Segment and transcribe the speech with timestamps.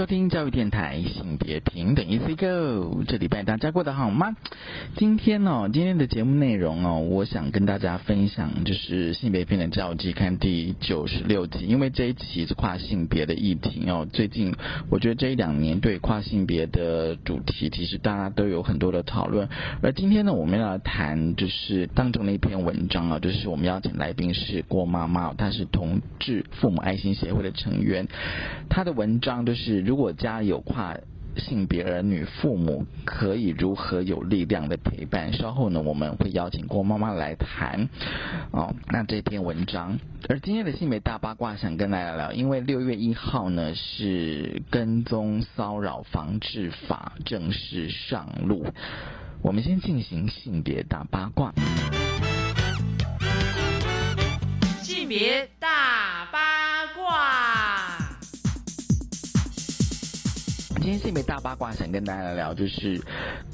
[0.00, 4.34] 收听教育电台性别平等 E C Go，这礼拜大家过得好吗？
[4.96, 14.08] 今天呢，今天的节目内容哦，我想跟大家分享就是性别平等教育季刊第九十六集，因为这一期是跨性别的议题哦。
[14.10, 14.54] 最近
[14.88, 19.50] 我觉得这一两年对跨性别的主题，其实大家都有很多的讨论。
[19.82, 28.08] 而今天呢，我们要谈就是当中的一篇文章啊，就是我们邀请来宾是郭妈妈，她是同志父母爱心协会的成员，
[28.70, 29.89] 她的文章就是。
[29.90, 30.96] 如果家有跨
[31.36, 35.32] 性别儿女，父母可以如何有力量的陪伴？
[35.32, 37.88] 稍后呢，我们会邀请郭妈妈来谈
[38.52, 38.72] 哦。
[38.86, 39.98] 那这篇文章，
[40.28, 48.64] 而今天的性别大八卦，想跟大家聊，因为六月一号呢是跟踪骚扰防治法正式上路，
[49.42, 51.52] 我们先进行性别大八卦。
[54.84, 55.68] 性别大
[60.80, 62.98] 今天是一枚大八卦，想跟大家聊，就是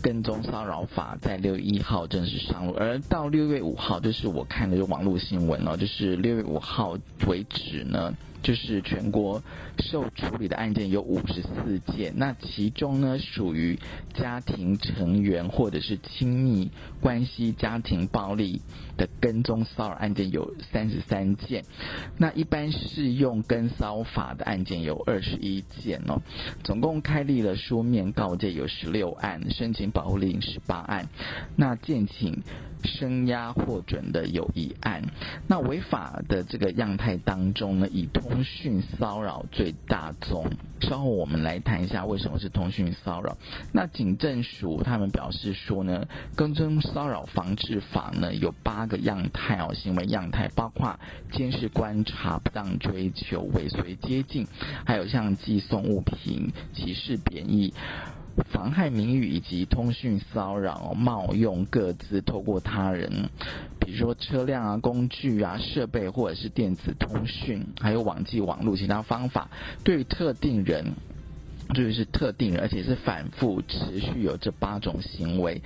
[0.00, 8.14] 跟踪骚扰法在六月一号正式上路，而到六月五号，就是我看的就网络新闻哦，就是六月五号为止呢。
[8.46, 9.42] 就是全国
[9.80, 13.76] 受处理的案件有五十四件，那其中呢属于
[14.14, 18.60] 家庭成员或者是亲密关系家庭暴力
[18.96, 21.64] 的跟踪骚扰案件有三十三件，
[22.18, 26.22] 那一般适用跟骚法的案件有二十一件哦，
[26.62, 31.08] 总共开立了书面告诫有十六案，申请保护令十八案，
[31.56, 32.44] 那建请。
[32.84, 35.02] 声押获准的有一案，
[35.46, 40.50] 那违法的这个样态当中呢，以通讯骚扰最大宗。
[40.80, 43.36] 稍后我们来谈一下为什么是通讯骚扰。
[43.72, 46.06] 那警政署他们表示说呢，
[46.36, 50.98] 跟踪骚扰防治法呢有八个样态哦，行为样态包括
[51.32, 54.46] 监视、观察、不当追求、尾随、接近，
[54.84, 57.72] 还有像寄送物品、歧视、贬义。
[58.44, 63.28] 妨害名誉以及通讯骚扰、冒用各自透过他人，
[63.80, 69.48] 比如说车辆啊、工具啊、设备或者是电子通讯，还有网际网络其他方法，
[69.84, 70.94] 对特定人。
[71.74, 75.60] 就是特定人，而且是反复持续有这八种行为。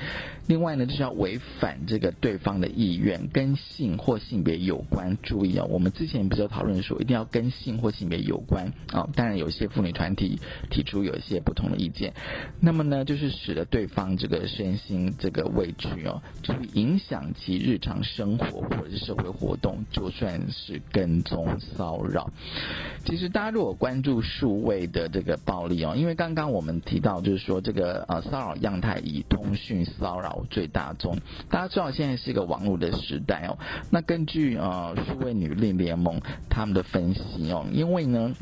[0.51, 5.17] 另外呢，就是要违反这个对方的意愿，跟性或性别有关。
[5.23, 9.09] 注意哦，我们之前不是有讨论说，一定要跟性或性别有关啊。
[9.15, 12.13] 当然，有些妇女团体提出有一些不同的意见。
[12.59, 22.29] 那么呢，就是使得对方这个身心这个畏惧哦，就影响其日常生活或者是社会活动，就算是跟踪骚扰。
[23.05, 25.95] 其实大家如果关注数位的这个暴力哦。
[25.97, 31.19] 因为刚刚我们提到，就是说这个呃骚扰样态以通讯骚扰最大宗。
[31.49, 33.59] 大家知道现在是一个网络的时代哦。
[33.91, 38.33] 那根据呃数位女力联盟他们的分析哦，因为呢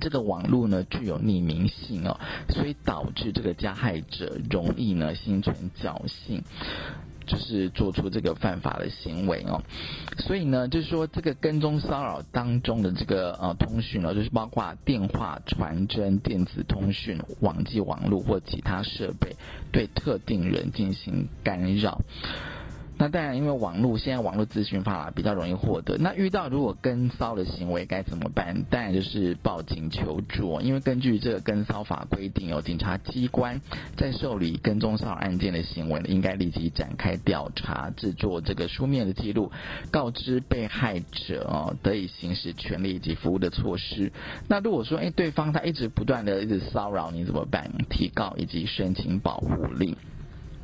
[0.00, 2.18] 这个网络呢具有匿名性哦，
[2.48, 6.42] 所以导致这个加害者容易呢心存侥幸。
[7.26, 9.62] 就是做出这个犯法的行为哦，
[10.18, 19.36] 所以呢，就是说这个跟踪骚扰当中的这个呃通讯呢，就是包括电话、传真、电子通讯、网际网络或其他设备
[19.72, 22.00] 对特定人进行干扰。
[23.00, 25.96] 那当然，因为网络现在网络资讯发达，比较容易获得。
[25.96, 28.62] 那遇到如果跟骚的行为该怎么办？
[28.68, 30.60] 当然就是报警求助。
[30.60, 33.58] 因为根据这个跟骚法规定，有警察机关
[33.96, 39.50] 在受理跟踪骚扰案件的行为呢，应该立即展开调查，制作这个书面的记录，
[39.90, 44.12] 告知被害者哦，得以行使权利以及服务的措施。
[44.46, 47.72] 那如果说哎，对方他一直不断的一直骚扰你怎么办？
[47.88, 49.96] 提告以及申请保护令。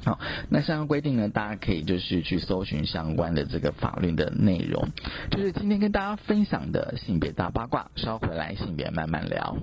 [0.07, 1.29] 好，那相关规定呢？
[1.29, 4.89] 大家可以就是去搜寻相关的这个法律的内容，
[5.33, 9.57] 就是今天跟大家分享的性别大八卦，稍回来性别慢慢聊。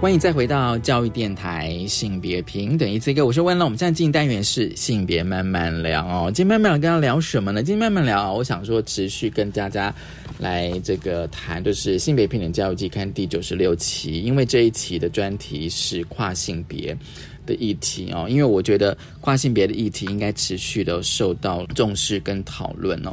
[0.00, 3.64] 欢迎再回到教育电台性别平等一次一个，我是温乐。
[3.64, 6.30] 我们现在进行单元是性别慢慢聊哦。
[6.32, 7.64] 今天慢慢聊跟大家聊什么呢？
[7.64, 9.92] 今天慢慢聊，我想说持续跟大家
[10.38, 16.96] 来这个谈，就是性别平等教育季刊第九十六期，因为这一期的专题是跨性别
[17.44, 18.28] 的议题哦。
[18.30, 23.12] 因为我觉得跨性别的议题应该持续的受到重视跟讨论哦。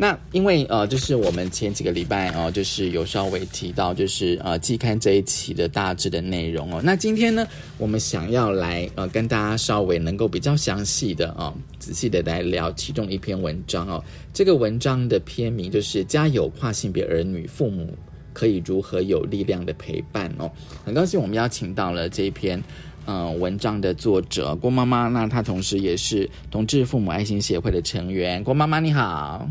[0.00, 6.80] 那因为呃，就是我们前几个礼拜哦，就是有稍微提到，就是呃季刊这一期的大致的内容哦。
[6.82, 14.02] 那今天呢，我们想要来呃跟大家稍微能够比较详细的啊、仔细的来聊其中一篇文章哦。
[14.32, 17.92] 这个文章的篇名就是“家有跨性别儿女，父母
[18.32, 20.50] 可以如何有力量的陪伴”哦。
[20.82, 22.62] 很高兴我们邀请到了这一篇。
[23.06, 28.42] 呃，文章的作者郭妈妈，那她同时也是同志父母爱心协会的成员。
[28.42, 29.46] 郭妈妈你好。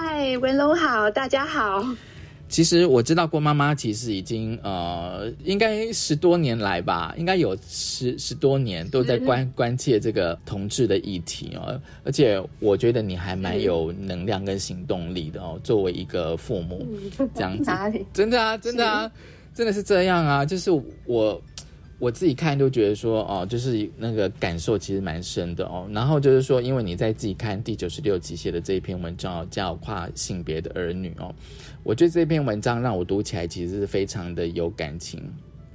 [0.00, 1.84] 嗨，文龙好，大家好。
[2.48, 11.82] 其实我知道郭妈妈其实已经呃，应该十多年来吧，应该有十十多年都在关关切这个同志的议题哦。
[12.04, 15.58] 而且我觉得你还蛮有能量跟行动力的哦。
[15.64, 16.86] 作为一个父母，
[17.34, 17.72] 这样子？
[18.12, 19.10] 真的啊，真的啊，
[19.52, 20.44] 真的是这样啊。
[20.44, 20.70] 就是
[21.06, 21.42] 我
[21.98, 25.88] 我自己看都觉得说哦，就是那个感受其实蛮深的哦。
[25.92, 31.34] 然后就是说，因为你在自己看第九十六集写的这一篇文章哦，叫《跨性别的儿女》哦，
[31.82, 35.20] 我觉得这篇文章让我读起来其实是非常的有感情，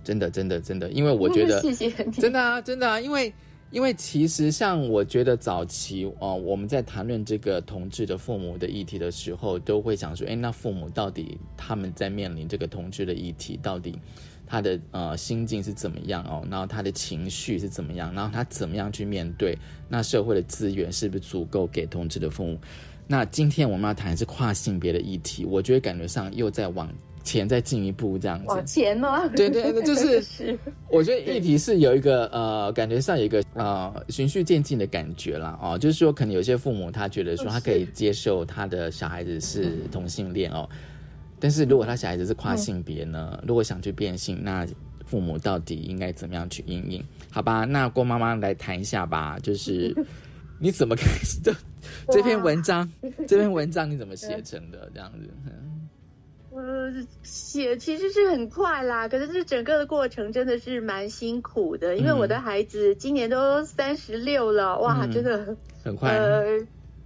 [0.03, 3.33] 真的，真的，真的，因为我觉得谢谢真的啊，真的啊，因为
[3.73, 13.97] 因为其实像我觉得早期哦、我们在谈论这个同志的父母的议题的时候，都会想说，哎，那父母到底他们在面临这个同志的议题，到底
[14.45, 16.47] 他的呃心境是怎么样哦？
[16.51, 18.13] 然后他的情绪是怎么样？
[18.13, 19.57] 然后他怎么样去面对？
[19.89, 22.59] 那社会的资源是不是足够给同志的父母？
[23.07, 26.87] 那今天我们要谈是跨性别的议题，我觉得感觉上又在往
[27.23, 28.45] 前再进一步这样子。
[28.47, 29.27] 往前吗？
[29.29, 30.57] 对对对，就是是
[30.89, 35.57] 我觉得议题是有一个呃，感觉上有一个呃循序渐进的感觉啦。
[35.61, 40.67] 哦，就是说可能有些父母他觉得说他可以接受他的小孩子是同性恋哦，
[41.39, 44.67] 但是如果他小孩子是跨性别呢，如果想去变性，那
[45.05, 47.03] 父母到底应该怎么样去应应？
[47.29, 49.95] 好吧，那郭妈妈来谈一下吧，就是
[50.59, 51.53] 你怎么开始的
[52.09, 52.89] 这篇文章？
[53.27, 54.89] 这篇文章你怎么写成的？
[54.93, 55.72] 这样子，嗯
[56.55, 66.59] 呃，写其实是很快啦，可是这整个的过程真的是蛮辛苦的，因为我的孩子今年都三十六了，哇，嗯真的很快，呃，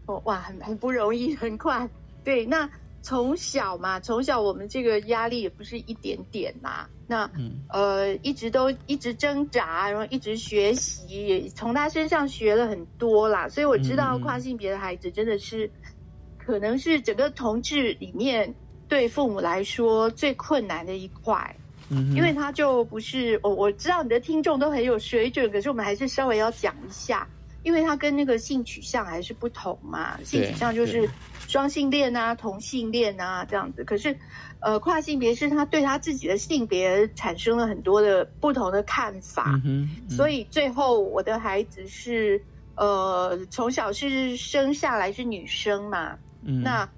[0.06, 1.90] 哦，哇，很很不容易，很快。
[2.26, 2.70] 对，那
[3.02, 6.90] 从小嘛，从小我们这个压力也不是一点点啦。
[7.08, 13.48] 那嗯呃，一直都一直挣扎，然后一直学习，也从他身上学了很多啦。
[13.48, 15.72] 所以我知道嗯跨性别的孩子真的是，
[16.38, 18.56] 可能是整个同志里面
[18.88, 21.56] 对父母来说最困难的一块。
[21.90, 27.26] 嗯，因为他就不是我我知道你的听众都很有水准，可是我们还是稍微要讲一下，
[27.64, 31.10] 因为他跟那个性取向还是不同嘛，性取向就是
[31.48, 34.18] 双性恋啊、同性恋啊这样子，可是
[34.60, 40.10] 呃跨性别是他对他自己的性别产生了很多的不同的看法，嗯，嗯。
[40.10, 42.44] 所以最后我的孩子是
[42.76, 46.62] 呃从小是生下来是女生嘛，嗯。
[46.64, 46.90] 那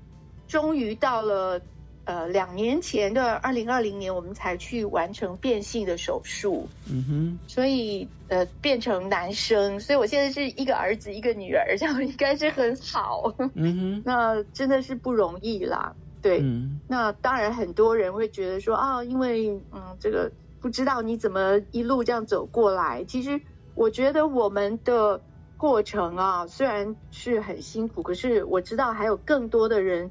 [0.47, 1.61] 终于到了
[2.09, 7.39] 呃两年前的二零二零年，我们才去完成变性的手术，嗯哼。
[7.47, 13.31] 所以呃变成男生，所以我现在是一个儿子一个女儿， 这样应该是很好。
[13.53, 16.39] 嗯哼 那真的是不容易啦，对。
[16.41, 23.03] 嗯那当然很多人会觉得说啊，因为嗯这个不知道你怎么一路这样走过来。
[23.03, 23.39] 其实
[23.75, 25.21] 我觉得我们的
[25.57, 30.09] 过程啊，虽然是很辛苦，可是我知道还有更多的人。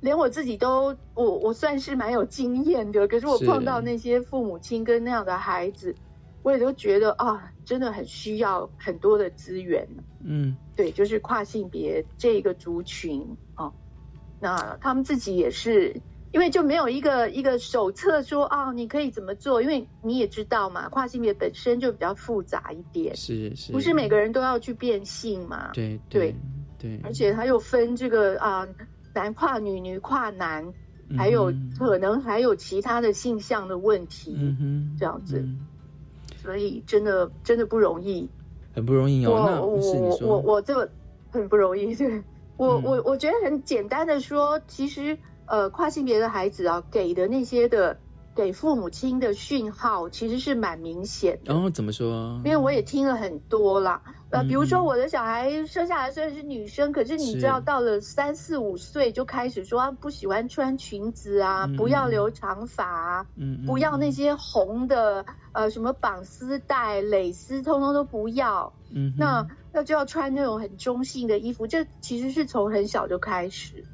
[0.00, 5.96] 连我自己都，我我算是蛮有经验的，可是我碰到那些父母亲跟那样的孩子，
[6.42, 9.88] 我也都觉得啊，真的很需要很多的资源。
[10.24, 10.58] 嗯。
[10.76, 13.74] 对，就是跨性别这个族群哦，
[14.38, 26.36] 那他们自己也是，因为就没有一个一个手册说哦，你可以怎么做，因为你也知道嘛，跨性别本身就比较复杂一点，是是，不是每个人都要去变性嘛，对对
[26.78, 28.68] 对，而且他又分这个啊、
[29.16, 30.72] 男跨女、女跨男，
[31.08, 35.66] 嗯还有哼可能还有其他的性向的问题，嗯哼这样子嗯
[36.42, 38.28] 所以真的真的不容易。
[38.74, 39.42] 很不容易哦。
[39.46, 40.88] 那我是你我我，我这个
[41.30, 42.22] 很不容易， 对
[42.58, 47.98] 我、嗯我我觉得很简单的说，其实呃跨性别的孩子啊给的那些的
[48.34, 51.54] 给父母亲的讯号其实是蛮明显的。
[51.54, 52.38] 然后怎么说？
[52.44, 54.02] 因为我也听了很多啦，
[54.36, 68.72] 呃，嗯比如说我的小孩生下来虽然是女生，可是你知道到了三四五岁就开始说、啊、不喜欢穿裙子啊，嗯不要留长发啊，嗯，嗯不要那，些红的呃什么绑丝带、蕾丝，通通都不要。
[68.90, 73.84] 嗯，那那就要穿那种很中性的衣服，这其实是从很小就开始。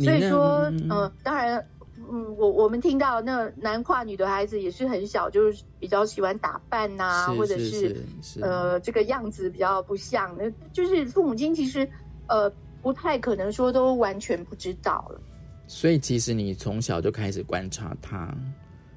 [0.00, 1.66] 所以说，嗯当然，
[2.10, 8.02] 嗯，我我们听到那男跨女的孩子也是很小，就是比较喜欢打扮呐、是或者是
[8.40, 11.88] 呃这个样子比较不像，那就是父母亲其实
[12.28, 12.50] 呃
[12.82, 15.20] 不太可能说都完全不知道了。
[15.66, 18.34] 所以其实你从小就开始观察他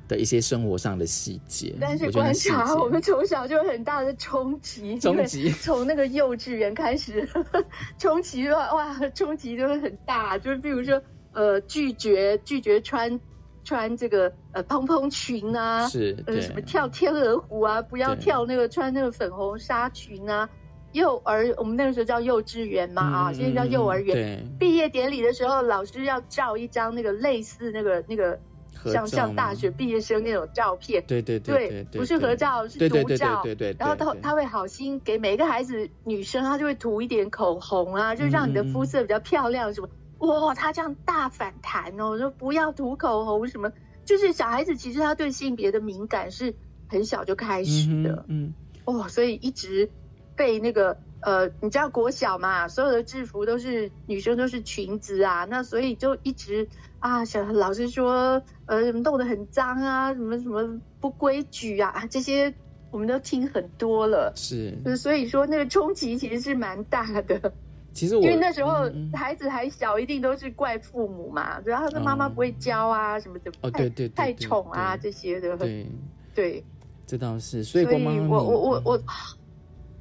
[0.08, 7.28] 的一些生活上的细节，但是观察我们从小就有很大的冲击，冲击 从那个幼稚园开始，
[8.00, 10.38] 冲击哇哇，冲击就会很大。
[10.38, 11.02] 就是比如说
[11.34, 13.20] 呃拒绝拒绝穿
[13.64, 20.50] 穿这个呃蓬蓬裙啊，是呃什么跳天鹅湖啊，不要跳那个穿那个粉红纱裙啊。
[20.94, 24.46] 幼儿我们那个时候叫幼稚园嘛啊，嗯现在叫幼儿园。
[24.60, 28.38] 毕业典礼的时候，老师要照一张那个类似那个那个
[28.92, 31.02] 像像大学毕业生那种照片。
[31.08, 33.42] 对对对对，不是合照，是对对对独照。
[33.42, 39.88] 对对对，然后他他会好心给每个孩子女生，她就会涂一点口红啊，就让你的嗯肤色比较漂亮什么。
[40.22, 43.72] 哇，他这样大反弹哦，说不要涂口红什么，
[44.06, 46.56] 就是小孩子其实他对性别的敏感是
[46.88, 48.26] 很小就开始的。
[48.28, 48.54] 嗯
[48.86, 49.90] 哦，所以一直
[50.36, 56.68] 被那个呃，你知道国小嘛，所有的制服都是女生都是裙子啊，那所以就一直
[57.00, 62.54] 啊，小老师说呃弄得很脏啊，什么什么不规矩啊，这些
[62.90, 64.34] 我们都听很多了。
[64.36, 67.54] 是，呃所以说那个冲击其实是蛮大的，
[67.94, 75.88] 其实我因为那时候孩子还小，一定都是怪父母嘛，然后他说妈妈不会教啊，什么的，哦太对对对太宠啊这些的，对，
[76.34, 76.64] 对，
[77.06, 79.04] 这倒是，所以所以我我我我，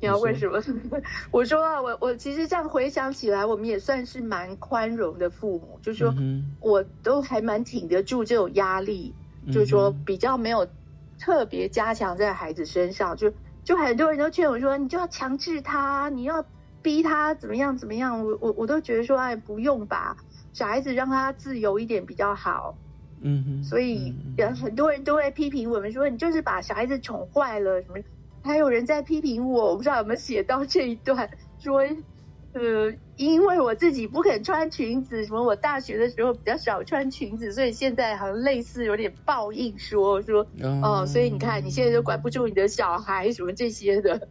[0.00, 1.00] 你要你说问什么？
[1.32, 9.14] 我说啊，我我其实这样回想起来，我们也算是蛮宽容的父母，就是说嗯我都还蛮挺得住这种压力，
[9.47, 9.52] 哼。
[9.52, 10.66] 就是说比较没有
[11.18, 13.32] 特别加强在孩子身上，就
[13.64, 16.44] 就很多人都劝我说，你就要强制他，你要
[16.82, 20.16] 逼他怎么样怎么样，我我我都觉得说，哎，不用吧，
[20.52, 22.76] 小孩子让他自由一点比较好。
[23.22, 24.14] 嗯哼，所以
[24.62, 27.99] 很多人都会批评我们说，你就是把小孩子宠坏了什么。
[28.42, 31.80] 还有人在批评我，我不知道有没有写到这一段，说，
[32.52, 40.46] 呃，因为我自己不肯穿裙子，什么我大学的时候比较少穿裙子，所以现在好像类似有点报应说说，
[40.82, 44.28] 哦、所以你看你现在都管不住你的小孩什么这些的，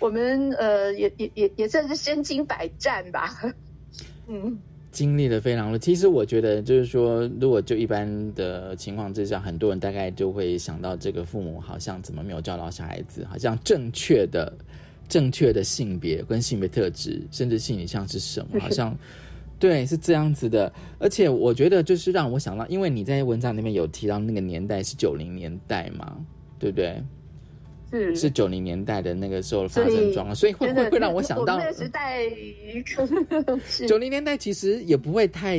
[0.00, 3.38] 我们呃也也也也算是身经百战吧，
[4.26, 4.58] 嗯。
[4.92, 5.78] 经历了非常多。
[5.78, 14.52] 其实我觉得，就是说，如果就一般的情况之下，很多人大概就会想到，这个父母好像怎么没有教导小孩子，好像正确的、
[15.08, 18.92] 正确的性别跟性别特质，甚至性取向是什么， 好像
[19.60, 20.70] 对是这样子的。
[20.98, 26.16] 而且我觉得，就是让我想到，因为你在文章里面有提到那个年代是九零年代嘛，
[26.58, 27.00] 对不对？
[27.90, 32.28] 是是九零年代的那个时候发生状况，所以会真的会会让我想到那个时代
[33.64, 35.58] 是 九零年代其实也不会太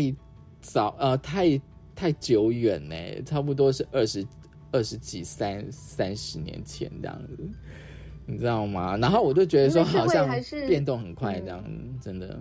[0.61, 1.59] 早，呃，太
[1.95, 2.95] 太久远呢，
[3.25, 4.25] 差不多是二十
[4.71, 7.37] 二十几三三十年前这样子，
[8.25, 8.95] 你知道吗？
[8.97, 10.29] 然后我就觉得说，好像
[10.67, 11.63] 变动很快，嗯这样、
[12.01, 12.39] 真的，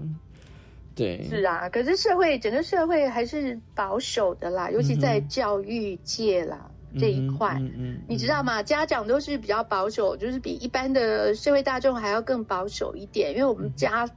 [0.95, 7.57] 对，是啊，可是社会整个社会还是保守的啦，尤其在教育界啦、这一块。
[7.61, 8.63] 嗯嗯你知道吗？
[8.63, 14.09] 家长都是比较保守，就是比一般的社会大众还要更保守一点，因为我们家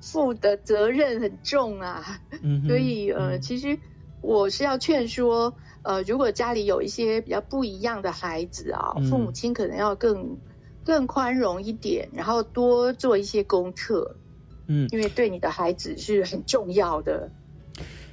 [0.00, 2.20] 父的责任很重啊。
[2.42, 3.78] 嗯所以呃，嗯其实
[4.20, 10.38] 我是要劝说，呃，如果家里有一些比较不一样的孩子啊，嗯父母亲可能要更
[10.84, 14.16] 更宽容一点，然后多做一些功课，
[14.66, 17.30] 嗯，因为对你的孩子是很重要的。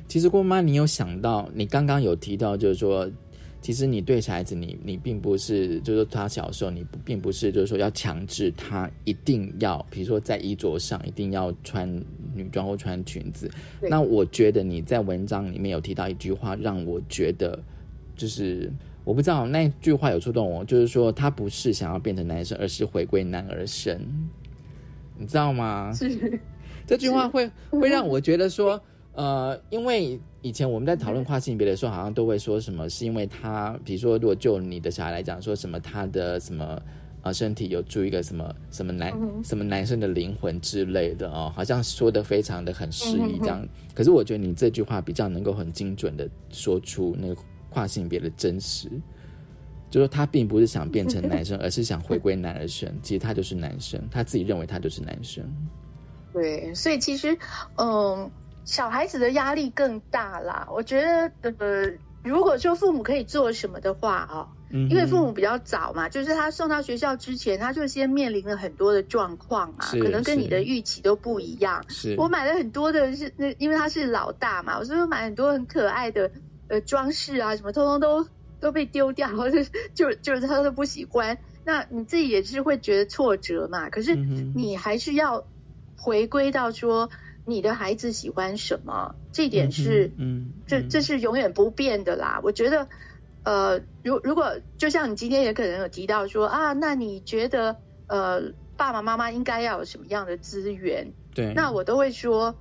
[0.07, 3.09] 其实郭妈，你有想到，你刚刚有提到，就是说，
[3.61, 11.89] 其实你对小孩子你，你并不是，就是说他小时候，你不并不是，就是说要强制他一定要，比如说在衣着上一定要穿
[12.33, 13.49] 女装或穿裙子。
[13.81, 17.61] 那我觉得你在文章里面有提到一句话，让我觉得
[18.15, 18.71] 就是。
[19.03, 24.05] 我不知道那句话有触动我，就是说他不是想要变成男生，而是回归男儿身，
[25.17, 25.93] 你知道吗？
[25.93, 26.37] 是，
[26.85, 28.77] 这句话会 会让我觉得说，
[29.13, 36.81] 呃，因为以前我们在讨论跨性别的时候，好像都会说什么，是因为他，比如说，如果就你的小孩来讲，说什么他的什么
[37.21, 43.67] 啊身体有住一个什么什么男、嗯什么男生的灵魂之类的哦，好像说的非常的很适宜嗯这样。
[43.93, 47.41] 可是我觉得你这句话比较能够很精准的说出那个。
[47.69, 48.89] 跨性别的真实，
[49.91, 52.91] 就是他并不是想变成男生，而是想回归男儿身。
[53.03, 55.43] 其实他就是男生，他自己认为他就是男生。
[56.33, 57.37] 对，所以其实，
[57.75, 58.31] 嗯，
[58.67, 60.67] 小孩子的压力更大啦。
[60.71, 61.01] 我觉
[61.41, 61.91] 得，呃，
[62.23, 64.47] 如果说父母可以做什么的话啊。
[64.69, 71.81] 因为父母比较早嘛，就是他送到学校之前，他就先面临了很多的状况嘛，可能跟你的预期都不一样。
[71.87, 76.29] 是我买了很多的是那，因为他是老大嘛，我是不是买很多很可爱的
[76.67, 78.27] 呃装饰啊，什么通通都
[78.59, 79.63] 都被丢掉，或 者
[79.95, 81.37] 就就是他都不喜欢。
[81.63, 83.89] 那你自己也是会觉得挫折嘛？
[83.89, 85.45] 可是你还是要
[85.95, 87.09] 回归到说
[87.47, 92.41] 你的孩子喜欢什么，这点是嗯，这这是永远不变的啦。
[92.43, 92.87] 我觉得。
[93.43, 97.77] 呃，如如果就像你今天也可能有提到说啊，那你觉得
[98.07, 101.13] 呃爸爸妈妈应该要有什么样的资源？
[101.33, 102.55] 对，那我都会说，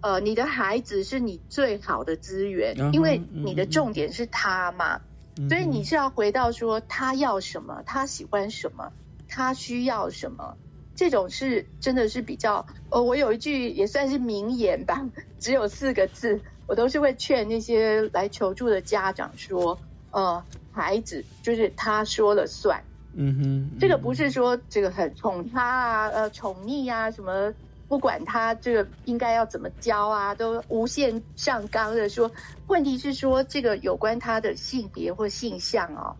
[0.00, 5.02] 呃，你的孩子是你最好的资源，因为你的重点是他嘛，
[5.50, 8.90] 所以你是要回到说他要什么，他喜欢什么，
[9.28, 10.56] 他需要什么，
[10.94, 15.08] 这种是真的是比较，呃，我有一句也算是名言吧，
[15.40, 19.78] 只有四个字，我都是会劝那些来求助的家长说。
[20.12, 22.84] 呃，孩子就是他说了算，
[23.14, 27.54] 嗯哼，这个不是说这个很宠他啊，呃，宠溺啊，什么
[27.88, 32.30] 不管他这个应该要怎么教啊，都无限上纲的说。
[32.66, 36.16] 问题是说这个有关他的性别或性向哦，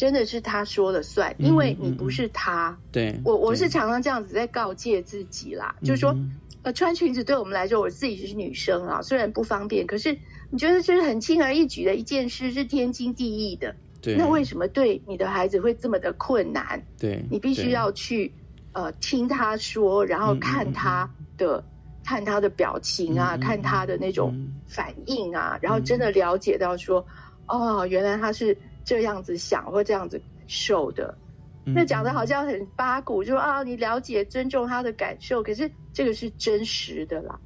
[0.00, 2.78] 真的是他说了算，因为你不是他。
[2.90, 6.16] 对，我我是常常这样子在告诫自己啦，就是说，
[6.62, 10.16] 呃，穿裙子对我们来说，我自己是女生啊，虽然不方便，可是。
[10.52, 13.76] 你觉得这是很轻而易举的一件事，是天经地义的。
[14.02, 14.16] 对。
[14.16, 16.82] 那为什么对你的孩子会这么的困难？
[16.98, 17.24] 对。
[17.30, 18.32] 你必须要去
[18.72, 21.62] 呃听他说，然后看他的
[22.04, 27.06] 看他的表情啊，看他的那种反应啊，然后真的了解到说，
[27.46, 28.58] 哦，原来他是
[28.90, 31.16] 这样子想或这样子受的。
[31.64, 37.38] 那讲的好像很八股，就说啊，你了解尊重他的感受，可是这个是真实的啦。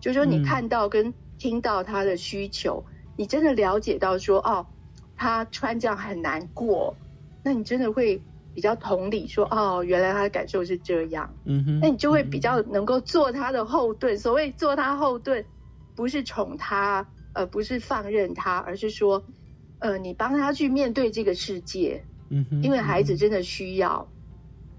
[0.00, 1.12] 就说你看到跟。
[1.38, 2.84] 听到他的需求，
[3.16, 4.64] 你真的了解到说哦，
[5.16, 6.94] 他穿这样很难过，
[7.42, 8.22] 那你真的会
[8.54, 14.16] 比较同理说哦，原来他的感受是这样，嗯哼，那你就会比较能够做他的后盾。
[14.16, 15.44] 所谓做他后盾，
[15.96, 19.24] 不是宠他，呃，不是放任他，而是说，
[19.82, 24.08] 呃，你帮他去面对这个世界，嗯哼，因为孩子真的需要，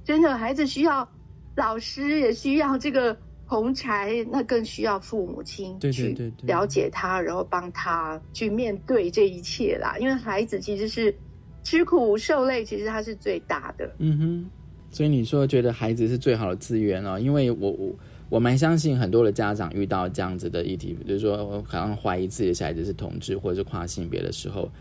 [0.03, 1.07] 真的孩子需要
[1.55, 3.15] 老师，也需要这个。
[3.45, 9.95] 红柴那更需要父母亲去了解他，然后帮他去面对这一切啦。
[9.99, 11.13] 因为孩子其实是
[11.61, 13.93] 吃苦受累，其实他是最大的。
[13.99, 14.45] 嗯哼，
[14.89, 17.19] 所以你说觉得孩子是最好的资源哦？
[17.19, 17.93] 因为我我
[18.29, 24.71] 我蛮相信很多的家长遇到这样子的议题，比如说好像怀疑自己的小孩子是同志或者是跨性别的时候，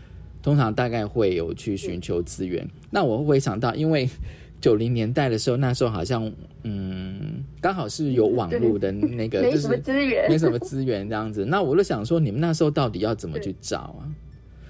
[0.43, 2.69] 通常大概会有去寻求资源。
[2.91, 4.07] 那我会想到，因为。
[4.63, 6.31] 九零年代的时候，那时候好像
[6.63, 11.43] 嗯，刚好是有网络的那个，没什么资源，没什么资源这样子。
[11.43, 14.07] 那我就想说，你们那时候到底要怎么去找啊？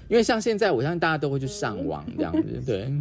[0.08, 2.92] 因为像现在，我相信大家都会去上网这样子， 对。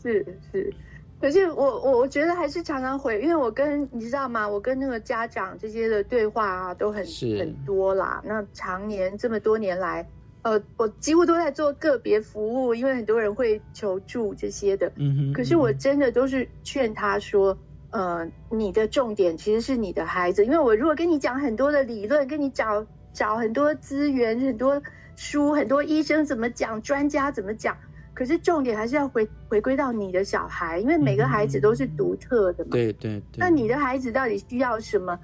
[0.00, 0.72] 是是，
[1.20, 4.48] 可是我我我觉得还是常常会，因为我跟你知道吗？
[4.48, 7.04] 我跟那个家长这些的对话啊，都很
[7.36, 8.22] 很多啦。
[8.24, 10.06] 那常年这么多年来。
[10.46, 14.92] 呃，我几乎都在做个别服务，因为很多人会求助这些的。
[14.94, 15.32] 嗯哼。
[15.32, 17.58] 可是我真的都是劝他说，
[17.90, 24.80] 呃，你的重点其实是你的孩子，因为我如果跟你讲很多的理论，跟你找找很多资源、很多
[25.16, 27.76] 书、很多医生怎么讲、专家怎么讲，
[28.14, 32.70] 可是重点还是要回回归到你的小孩，因为每个孩子都是独特的嘛。
[32.70, 33.38] 对对对。
[33.38, 35.18] 那你的孩子到底需要什么？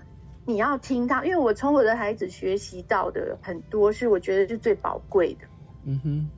[0.44, 5.46] 你要听他，因为我从我的孩子学习到的很多，是我觉得是最宝贵的。
[5.84, 6.30] 嗯哼，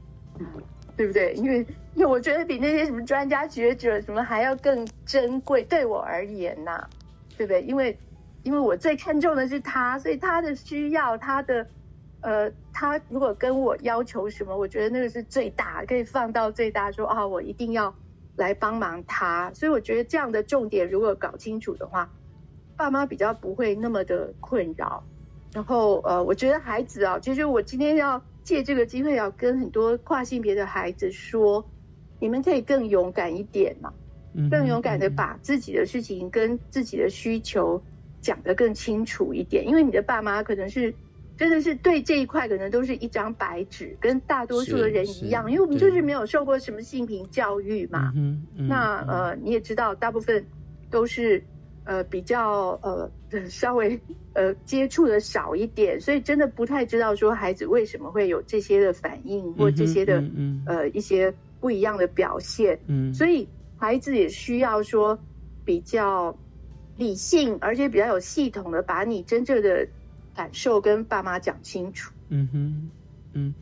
[0.96, 1.32] 对不对？
[1.34, 6.86] 因为因为我觉得比那些什么专家学者什么还要更珍贵，对我而言呐，
[7.38, 7.62] 对不对？
[7.62, 7.98] 因为
[8.42, 11.66] 因为我最看重的是他，所以他的需要，他的
[12.20, 17.94] 呃，他如果跟我要求什么，我觉得那个是最大，可以放到最大，说啊，我一定要
[18.36, 19.50] 来帮忙他。
[19.54, 22.10] 所以我觉得这样的重点如果搞清楚的话。
[22.76, 25.04] 爸妈比较不会那么的困扰，
[25.52, 31.64] 然后呃，我觉得孩子啊，其实我今天要借这个机会要跟很多跨性别的孩子说，
[32.18, 33.92] 你们可以更勇敢一点嘛，
[34.50, 37.80] 更勇敢的把自己的事情跟自己的需求
[38.20, 40.92] 讲得更清楚一点，因为你的爸妈可能是
[41.36, 50.44] 真的是对这一块可能都是一张白纸，跟大多数的人一样，因为我们就是没有受过什么性平教育嘛，嗯那呃你也知道，大部分
[50.90, 51.44] 都是。
[51.84, 53.10] 呃比较呃
[53.48, 54.00] 稍微
[54.32, 62.78] 呃接触的少一点，所以真的不太知道说孩子为什么会有这些的反应或这些的、嗯呃一些不一样的表现。
[62.86, 65.18] 嗯，所以孩子也需要说
[65.64, 66.36] 比较
[66.96, 69.86] 理性，而且比较有系统的把你真正的
[70.34, 72.12] 感受跟爸妈讲清楚。
[72.28, 72.90] 嗯哼，
[73.32, 73.54] 嗯，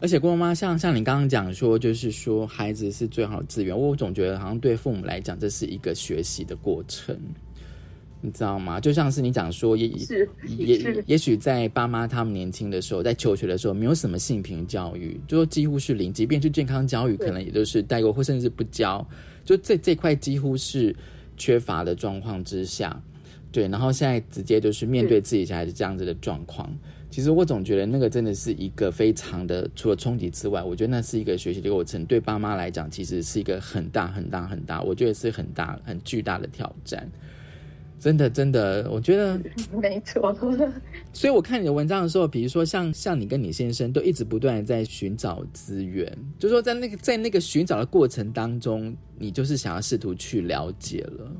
[0.00, 7.18] 而且郭妈妈像像你刚刚讲说，就是说孩子是最好的资源，我总觉得好像对父母来讲，这是一个学习的过程。
[8.20, 8.80] 你知道吗？
[8.80, 19.06] 就像是你讲说，也是也也许在爸妈他们年轻的时候，在求学的时候，没有什么性平教育，就几乎是零，即便是健康教育，可能也都是带过，或甚至不教，
[19.44, 20.94] 就这这块几乎是
[21.36, 23.00] 缺乏的状况之下，
[23.52, 26.68] 对，然后现在直接就是面对自己小孩子这样子的状况。
[27.10, 32.04] 其实我总觉得那个真的是一个非常的，除了冲击之外，我觉得那是一个学习的过程。
[32.04, 37.10] 对爸妈来讲，其实是一个很大很大很大，我觉得是很大很巨大的挑战。
[37.98, 39.40] 真的，真的，我觉得
[39.80, 40.32] 没错。
[41.12, 51.30] 所以我看你的文章的时候，比如说像像你跟你先生都一直不断的在寻找资源，就说在那个在那个寻找的过程当中，你就是想要试图去了解了，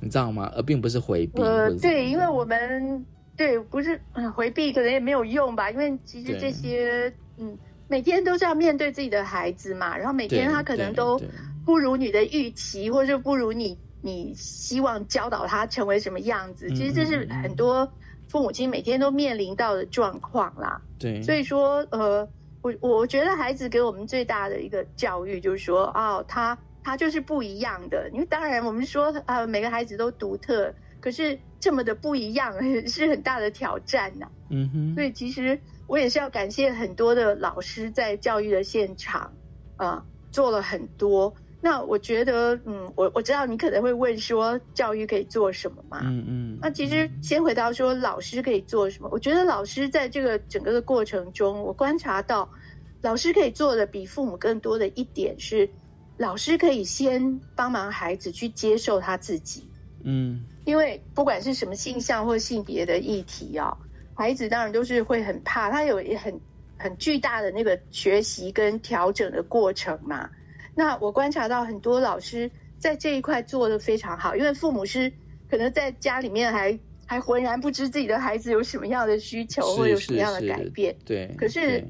[0.00, 0.50] 你知道吗？
[0.56, 1.42] 而并不是回避。
[1.42, 3.04] 呃，对，因为我们
[3.36, 5.70] 对不是、呃、回避，可能也没有用吧。
[5.70, 7.56] 因为其实这些嗯，
[7.88, 11.20] 每天都是要面对自己的孩子嘛，然后每天他可能都
[11.64, 16.66] 不如你的预期，或者不如你你希望教导他成为什么样子。
[16.68, 17.92] 嗯其实这是很多
[18.28, 20.82] 父母亲每天都面临到的状况啦。
[20.98, 22.28] 对，所以说，呃，
[22.62, 28.10] 我我觉得孩子给我们最大的一个教育就是说，哦，他他就是不一样的。
[28.12, 32.54] 因为当然我们说，呃，每个孩子都独特，可是这么的不一样
[32.88, 39.34] 是很大的挑战呐、嗯哼，所以其实我也是要感谢很多的老师在教育的现场，
[39.76, 41.34] 呃，做了很多。
[41.64, 46.00] 那我觉得，嗯，我我知道你可能会问说，教育可以做什么嘛？
[46.02, 52.50] 嗯嗯，那其实先回到说老师可以做什么，我觉得老师在这个整个的过程中，我观察到
[53.00, 55.70] 老师可以做的比父母更多的一点是，
[56.16, 59.70] 老师可以先帮忙孩子去接受他自己，
[60.02, 63.78] 嗯因为不管是什么性向或性别的议题啊、
[64.14, 66.40] 孩子当然都是会很怕，他有也很
[66.76, 70.30] 很巨大的那个学习跟调整的过程嘛。
[70.74, 75.12] 那我观察到很多老师在这一块做的非常好，因为父母是
[75.50, 80.96] 可能在家里面还还浑然不知自己的孩子有什么样的需求或有什么样的改变。
[81.04, 81.84] 对，可是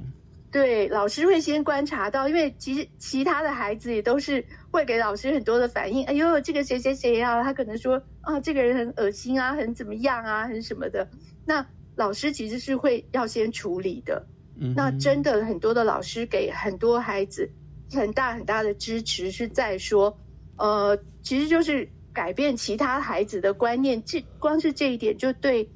[0.51, 6.05] 对对，老师会先观察到，因为其实其他的孩子也都是会给老师很多的反应。
[6.05, 11.09] 哎呦，这个谁谁谁啊，他可能说啊，这个人很恶心啊，很怎么样啊，很什么的。
[11.47, 14.27] 那老师其实是会要先处理的。
[14.61, 17.51] 嗯那真的很多的老师给很多孩子
[17.93, 20.19] 很大很大的支持，是在说，
[20.57, 25.71] 呃，其实就是改变其他孩子的观念，这光是这一点就对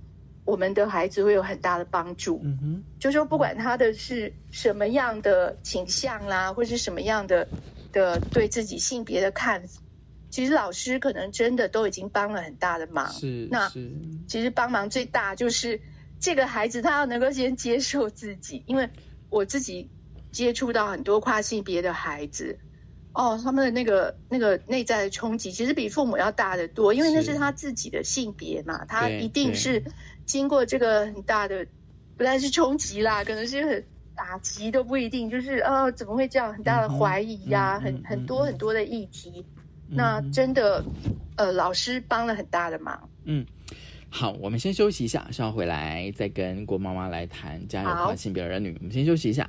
[0.44, 2.40] 我们的孩子会有很大的帮助。
[2.44, 7.48] 嗯哼，就说不管他的是什么样的倾向啦，或是什么样的
[7.92, 9.80] 的对自己性别的看法，
[10.30, 13.10] 其实老师可能真的都已经帮了很大的忙。
[13.10, 13.90] 是那是，
[14.28, 15.80] 其实帮忙最大就是
[16.20, 18.88] 这个孩子他要能够先接受自己，因为
[19.30, 19.90] 我自己
[20.32, 22.58] 接触到很多跨性别的孩子，
[23.12, 29.82] 哦，他们的那个那个内在的冲击其实比父母要大得多，因为那是是他自己的性别嘛，他一定是
[30.26, 31.66] 经过这个很大的，
[32.16, 33.84] 不但是冲击啦，可能是很
[34.14, 39.44] 打击都不一定，就是哦怎么会这样，很大的怀疑呀、很很多很多的议题，
[39.88, 40.84] 那嗯真的
[41.36, 43.08] 呃老师帮了很大的忙。
[43.24, 43.46] 嗯，
[44.10, 48.76] 好，我们先休息一下，稍后回来再跟郭妈妈来谈家有好跨性别儿女。
[48.78, 49.48] 我们先休息一下。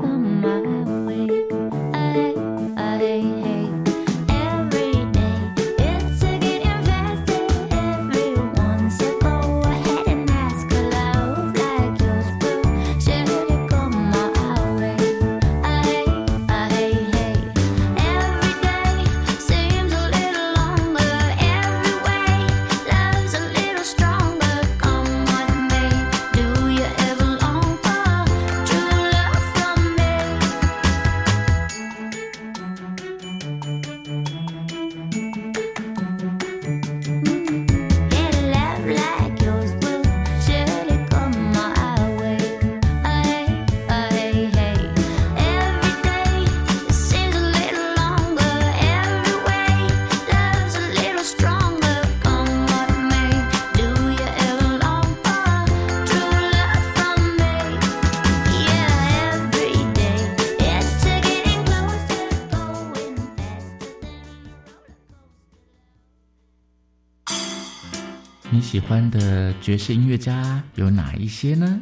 [68.91, 71.79] 欢的爵士音乐家有哪一些呢？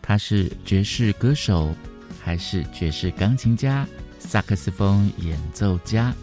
[0.00, 1.74] 他是爵士歌手，
[2.22, 3.84] 还是爵士钢琴家、
[4.20, 6.14] 萨克斯风演奏家？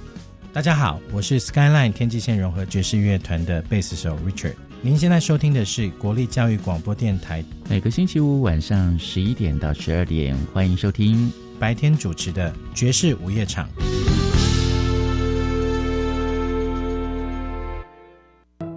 [0.53, 4.53] 大家好，我是 Skyline 天际线融合爵士乐团的贝斯手 Richard。
[4.81, 11.29] 您现在收听的是国立教育广播电台每个星期五晚上十一点到十二点，欢迎收听。
[11.59, 13.67] 白天主持的爵士午夜场。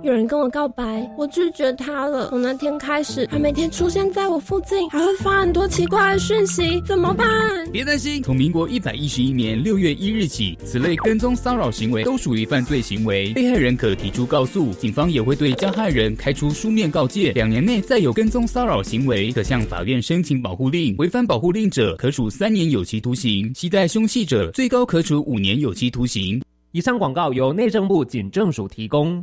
[0.09, 2.31] 有人跟我告白，我拒绝他了。
[2.31, 7.29] 从那天开始，他每天出现在我附近，还会发很多奇怪的讯息，怎么办？
[7.71, 17.33] 别担心，从民国一百一十一年六月一日起，此类跟踪骚扰行为都属于犯罪行为，被害人可提出告诉，警方也会对加害人开出书面告诫。
[17.33, 26.41] 两年内再有跟踪骚扰行为，可向法院申请保护令，违反保护令者可处三年有期徒刑，携带凶器者最高可处五年有期徒刑。
[26.73, 29.23] 以上广告由内政部警政署提供。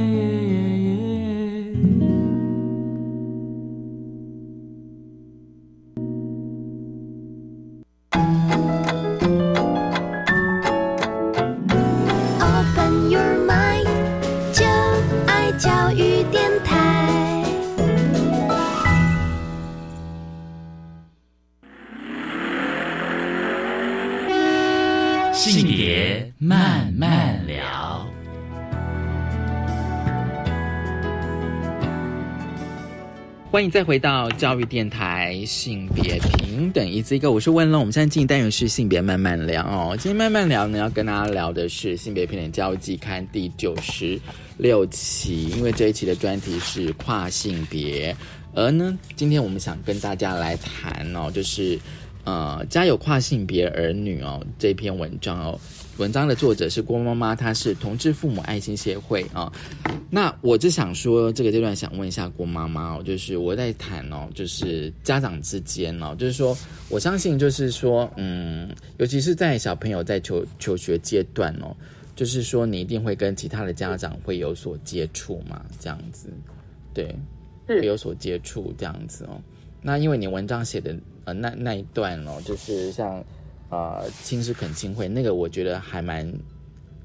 [26.51, 28.05] 慢慢聊。
[33.49, 37.79] 欢迎再回到教育电台性别平等一字一个，我是温龙。
[37.79, 39.95] 我们现在进行单元是性别慢慢聊哦。
[39.97, 44.19] 今天慢慢聊呢，要跟大家聊的是性别平等教育季刊第九十
[44.57, 48.13] 六期，因为这一期的专题是跨性别，
[48.53, 51.79] 而呢，今天我们想跟大家来谈哦，就是
[52.25, 55.57] 呃，家有跨性别儿女哦这篇文章哦。
[55.97, 59.51] 文章的作者是郭妈妈，她是同志父母爱心协会啊。
[60.09, 66.57] 那我就想说，这个阶段想问一下郭妈妈哦，就是我在谈哦，就是家长之间哦，就是说，
[66.89, 71.75] 我相信就是说，嗯，尤其是在小朋友在求求学阶段哦，
[72.15, 76.29] 就是说你一定会跟其他的家长会有所接触嘛，这样子，
[76.93, 77.15] 对，
[77.67, 79.39] 会有所接触这样子哦。
[79.81, 83.23] 那因为你文章写的呃那那一段哦，就是像。
[83.71, 86.29] 呃，亲师恳亲会那个，我觉得还蛮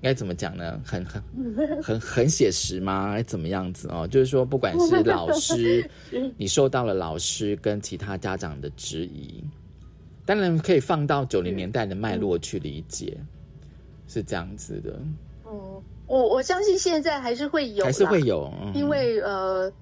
[0.03, 0.81] 该怎么讲呢？
[0.85, 1.23] 很很
[1.83, 3.13] 很很写实吗？
[3.13, 4.07] 还怎么样子哦？
[4.07, 5.89] 就是说，不管是老师，
[6.37, 9.43] 你受到了老师跟其他家长的质疑，
[10.25, 13.17] 当然可以放到九零年代的脉络去理解，
[14.09, 15.01] 是这样子的。
[15.47, 19.73] 嗯，我我相信现在还是会有，还是会有，嗯、因为呃。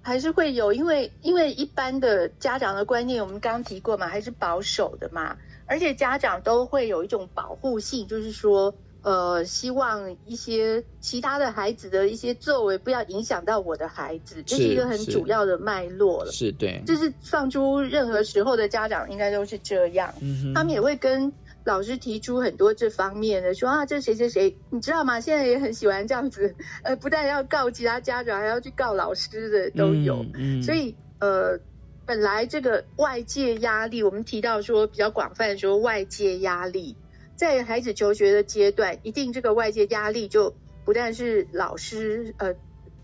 [0.00, 5.36] 还是会有，因为因为一般的家长的观念，我们刚刚提过嘛，还是保守的嘛，
[5.68, 16.32] 而且家长都会有一种保护性，就是说，呃，希望一些其他的孩子的一些作为不要影响到我的孩子，这是一个很主要的脉络了。
[16.32, 21.32] 是对，就是放出任何时候的家长应该都是这样，嗯、他们也会跟。
[21.64, 25.20] 老师提出很多这方面的，说啊，这谁谁谁，你知道吗？
[25.20, 30.24] 现在也很喜欢这样子，呃，不但要告其他家长，还要去告老师的都有。
[30.32, 31.58] 嗯，所以呃，
[32.08, 36.96] 本来这个外界压力，我们提到说比较广泛说外界压力，
[37.36, 42.54] 在孩子求学的阶段，一定这个外界压力就不但是老师，呃，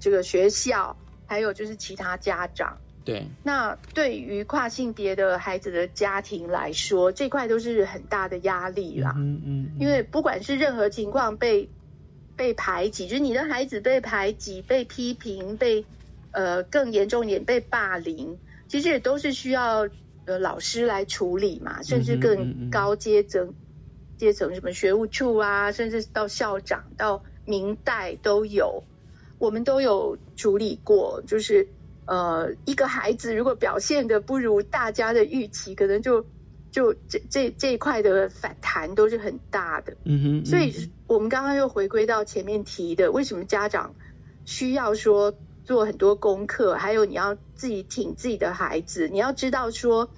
[0.00, 2.78] 这个学校，还有就是其他家长。
[3.04, 9.12] 对，那对于跨性别的孩子的家庭来说，这块都是很大的压力啦。
[9.18, 11.68] 嗯嗯，因为不管是任何情况被
[12.36, 15.84] 被排挤，就是你的孩子被排挤、被批评、被
[16.30, 18.38] 呃更严重一点被霸凌，
[18.74, 19.88] 其实也都是需要
[20.24, 23.54] 呃老师来处理嘛，甚至更高阶层
[24.18, 28.82] 阶层什么学务处啊，甚至到校长到明代都有，
[29.38, 31.68] 我们都有处理过，就是。
[32.06, 36.26] 呃，一个孩子如果表现的不如大家的预期，可能就
[36.70, 39.96] 就这这这一块的反弹都是很大的。
[40.04, 43.94] 嗯哼，所以我们刚刚又回归到前面提的，为什么家长
[44.44, 45.34] 需要说
[45.64, 50.10] 做很多功课，还有你要自己挺自己的孩子，你要知道说，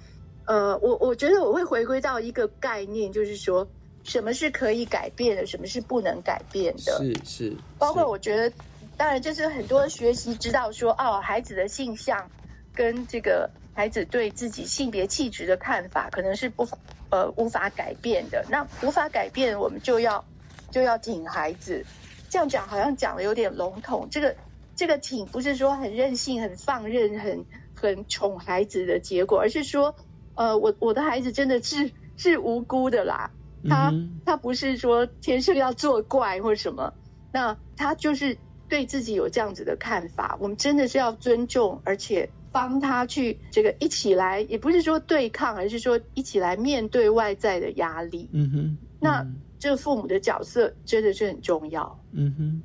[0.45, 3.69] 呃，我我觉得我会回归到一个概念，就是说
[4.03, 6.97] 什么是可以改变的，什么是不能改变的。
[7.03, 8.53] 是是，包括我觉得，
[8.97, 12.29] 当然就是很多学习知道说，哦，孩子的性向
[12.75, 16.67] 跟这个孩子对自己性别气质的看法，可能是不
[17.09, 18.45] 呃无法改变的。
[18.49, 20.25] 那无法改变，我们就要
[20.71, 21.85] 就要挺孩子。
[22.29, 24.35] 这样讲好像讲的有点笼统，这个
[24.77, 29.95] 这个挺不是说很任性、很放任、很很宠孩子的结果，而是说，
[30.35, 33.31] 呃，我我的孩子真的是是无辜的啦，
[33.67, 36.93] 他、嗯他不是说天生要作怪或什么，
[37.33, 38.37] 那他就是
[38.69, 48.29] 对自己有这样子的看法，我们真的是要尊重，而且帮他去这个一起来，也不是说对抗，而是说一起来面对外在的压力。
[48.31, 49.25] 嗯哼，那
[49.57, 52.63] 这个父母的角色真的是很重要，嗯哼，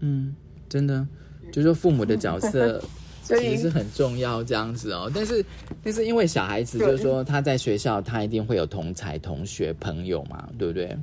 [0.00, 0.36] 嗯，
[0.68, 1.06] 真的，
[1.54, 2.82] 就说父母的角色
[3.22, 5.10] 其实是很重要这样子哦。
[5.14, 5.44] 但是，
[5.82, 10.96] 但是因为小孩子就是说他在学校他一定会有同才、同学、朋友嘛，对不对？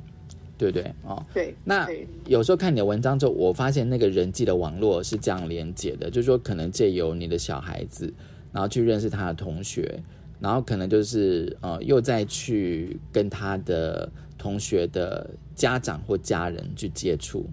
[0.58, 0.94] 对不对？
[1.02, 8.12] 哦，对，那对有时候看你的文章之后，我发现那个人际的网络是这样连接的，就是说可能借由你的小孩子，
[8.52, 10.00] 然后去认识他的同学，
[10.38, 17.44] 然后可能就是呃又再去跟他的同学的家长或家人去接触，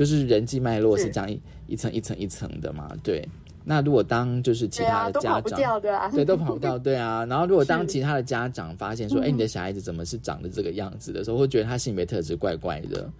[0.00, 2.90] 就是人际脉络是是这样一一层一层一层的嘛。
[3.02, 3.22] 对，
[3.66, 7.22] 那如果当就是其对啊，他的都跑不家长，掉的啊， 对，都跑不掉，对啊。
[7.28, 13.10] 然后如果当其他的家长发现说，哎、嗯你的小孩子怎么是长得这个样子的时候，会觉得他性别特质怪怪的。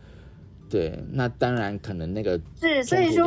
[0.71, 3.27] 对，那当然可能那个是，所以说。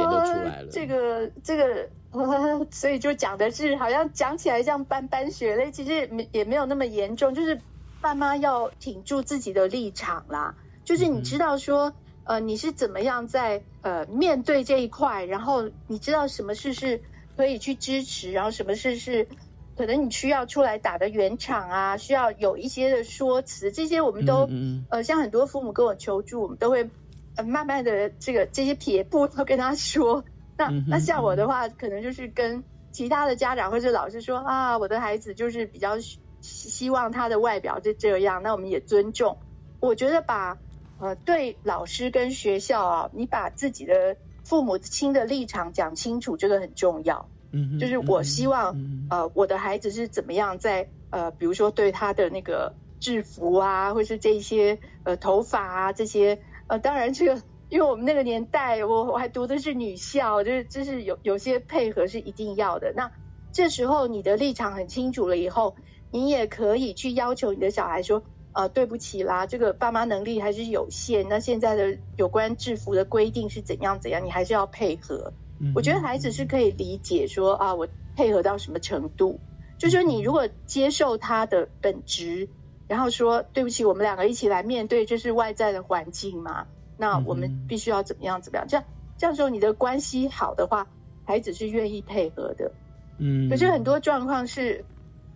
[0.72, 7.60] 这个这个、呃， 所以就讲的是好像讲起来像斑斑血泪，其实也没也没有那么严重，就是
[8.02, 11.94] 爸妈要挺住自己的立场啦，就是你知道说。
[12.26, 17.02] 呃，你是怎么样在呃面对这一块，然后你知道什么事是
[17.36, 19.28] 可以去支持，然后什么事是
[19.76, 26.90] 可能你需要出来打的圆场啊，需要有一些的说辞，这些我们都、嗯嗯呃，像很多父母跟我求助，我们都会
[27.36, 30.24] 呃慢慢的这个这些撇步都跟他说。
[30.56, 39.40] 那、那像我的话，可能就是跟其他的家长或者老师说啊，我的孩子就是比较希希望他的外表是这样，那我们也尊重。
[39.80, 40.60] 我觉得把
[41.04, 47.28] 呃对老师跟学校啊，你把自己的父母亲的立场讲清楚，这个很重要。
[47.52, 62.94] 嗯哼，就是我希望嗯呃，我的孩子是怎么样在呃，比如说对他的那个制服啊，或是这些呃头发啊这些呃，当然这个因为我们那个年代，我我还读的是女校，就是就是有有些配合是一定要的。
[62.96, 63.12] 那
[63.52, 65.76] 这时候你的立场很清楚了以后，
[66.12, 68.24] 你也可以去要求你的小孩说。
[68.54, 71.28] 呃，对不起啦，这个爸妈能力还是有限。
[71.28, 75.34] 那现在的有关制服的规定是怎样怎样，你还是要配合。
[75.60, 79.40] 嗯我觉得孩子是可以理解说啊，我配合到什么程度，
[79.78, 82.50] 就说你如果接受他的本质，
[82.88, 88.86] 然后说对不起，我们两个一起来面对，这是外在的环境嘛，那我们必须要怎么样怎么样，这样
[89.18, 90.88] 这样时候你的关系好的话，
[91.24, 92.72] 孩子是愿意配合的。
[93.20, 94.84] 嗯，可是很多状况是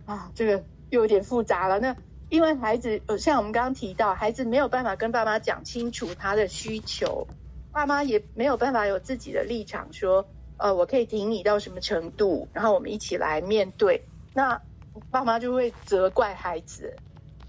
[0.04, 1.78] 啊，这个又有点复杂了。
[1.78, 1.96] 那
[2.30, 7.26] 因为孩子，呃，像我们刚刚提到，孩子没有办法跟爸妈讲清楚他的需求，
[7.72, 14.02] 爸妈也没有办法有自己的立场，说，呃，我可以挺你到什么程度，然后我们一起来面对。
[14.34, 14.60] 那
[15.10, 16.94] 爸妈就会责怪孩子，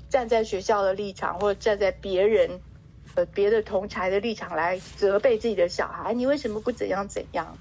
[0.08, 2.62] 站在学校的立场，或者站在别人，
[3.16, 7.58] 呃，别的同才的立场来责备自己的小孩，你为什么不怎样怎样？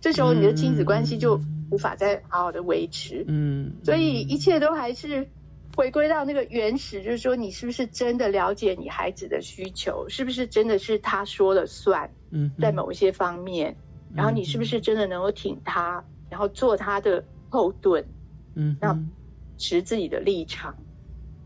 [0.00, 3.24] 这时候你的亲子关系就无法再好好的维持。
[3.28, 5.28] 嗯，所以一切都还是
[5.76, 13.74] 回归到那个原始，就是说你是不是真的了解你孩子的需求，是不是真的是他说了算，嗯在某一些方面，
[14.14, 18.04] 然后你是不是真的能够挺他，然后做他的后盾，
[18.54, 18.98] 嗯那
[19.56, 20.74] 持自己的立场，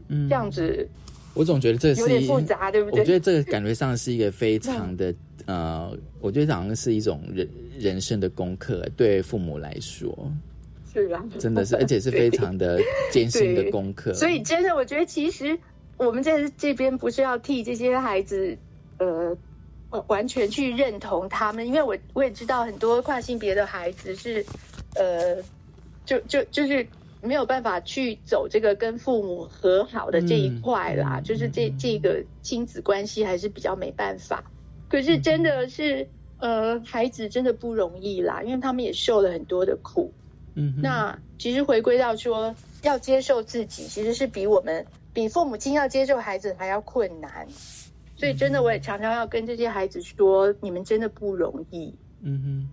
[0.09, 0.29] 嗯。
[0.29, 0.89] 这样子
[1.35, 3.01] 我总觉得这是有点一复杂，对不对？
[3.01, 5.15] 我觉得这个感觉上是一个非常的
[5.47, 7.49] 呃，我觉得好像是一种人
[7.79, 10.33] 人生的功课，对父母来说
[10.95, 12.79] 是啊，真的是， 而且是非常的
[13.11, 14.15] 艰辛的功课。
[14.15, 15.59] 所以真的，我觉得其实
[15.97, 18.57] 我们在这边不是要替这些孩子，
[18.99, 19.37] 呃，
[19.91, 24.47] 完完全去认同他们，因为我我也知道很多跨性别的孩子是，
[24.95, 25.43] 呃，
[26.07, 26.87] 就就就是
[27.21, 34.45] 没有办法去走这个跟父母和好的这一块啦，就是这这个亲子关系还是比较没办法。
[34.89, 36.07] 可是真的是，
[36.39, 40.13] 呃，孩子真的不容易啦，因为他们也受了很多的苦。
[40.55, 47.47] 嗯哼，那其实回归到说，要接受自己，其实是比我们比父母亲要接受孩子还要困难。
[48.17, 51.93] 所以真的，我也常常要跟这些孩子说，你们真的不容易。
[52.23, 52.69] 嗯嗯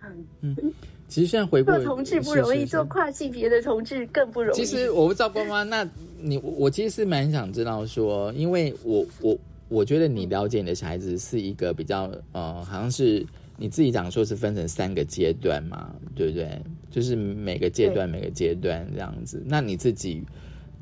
[0.00, 0.72] 哼，嗯嗯，
[1.06, 4.56] 其实现在回过做同志不容易，是是是做跨性别的同志更不容易。
[4.56, 5.86] 其实我不知道光妈，那
[6.18, 9.36] 你我其实是蛮想知道说，因为我我
[9.68, 13.24] 我觉得你了解你的小孩子是一个比较呃，好像是
[13.58, 16.60] 你自己讲说是分成三个阶段嘛，对不对？
[16.90, 19.42] 就是每个阶段每个阶段这样子。
[19.46, 20.22] 那你自己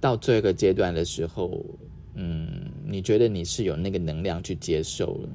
[0.01, 1.65] 到这个阶段的时候，
[2.15, 5.29] 嗯，你觉得你是有那个能量去接受了？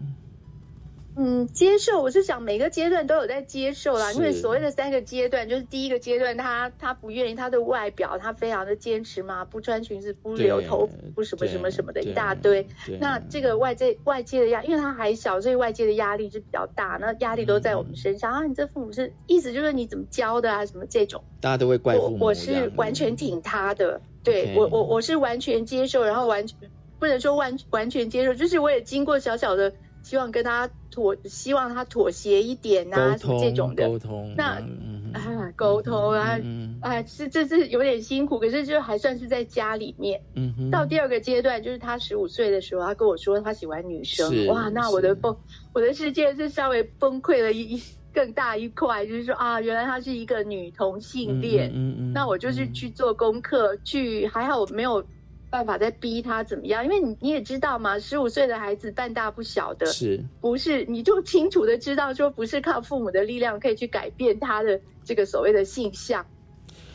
[1.21, 4.13] 嗯，接受，我是想每个阶段都有在接受啦。
[4.13, 12.65] 因为所谓的三个阶段，就是第一个阶段他，他不愿意他的外表，他非常的坚持嘛，不穿裙子，不留头发，不什么什么什么的一大堆。
[13.01, 18.45] 那这个外界外界的压，因为他还小，所以外界的压力是比较大，那压力都在我们身上、啊。
[18.45, 21.25] 你这父母是意思就是你怎么教的啊，什么这种。
[21.41, 26.57] 大家都会怪我父母我是完全挺他的，对我我我是完全接受，然后完全
[26.97, 29.73] 不能说完完全接受，就是我也经过小小的
[30.09, 33.87] 希望跟他妥，希望他妥协一点啊，什么这种的。
[33.87, 40.19] 沟通，那嗯啊，沟通啊，嗯啊，是这是有点辛苦，可是就还算是在家里面。
[40.33, 45.37] 嗯哼，到第二个阶段，就是他十五岁的时候，他跟我说他喜欢女生，哇，那我的崩，
[45.73, 55.03] 我的世界是稍微崩溃了一一更大一块，就是说啊，原来他是一个女同性恋，嗯嗯那我就是去做功课，去还好我没有
[55.49, 60.23] 办法再逼他怎么样，因为你你也知道嘛，十五岁的孩子半大不小的，是。
[60.41, 66.27] 不是你就清楚的知道说不是靠父母的力量可以去改变他的这个所谓的性向，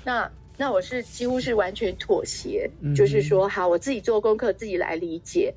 [0.05, 5.55] 那那我是几乎是完全妥协，嗯就是说好我自己做功课自己来理解。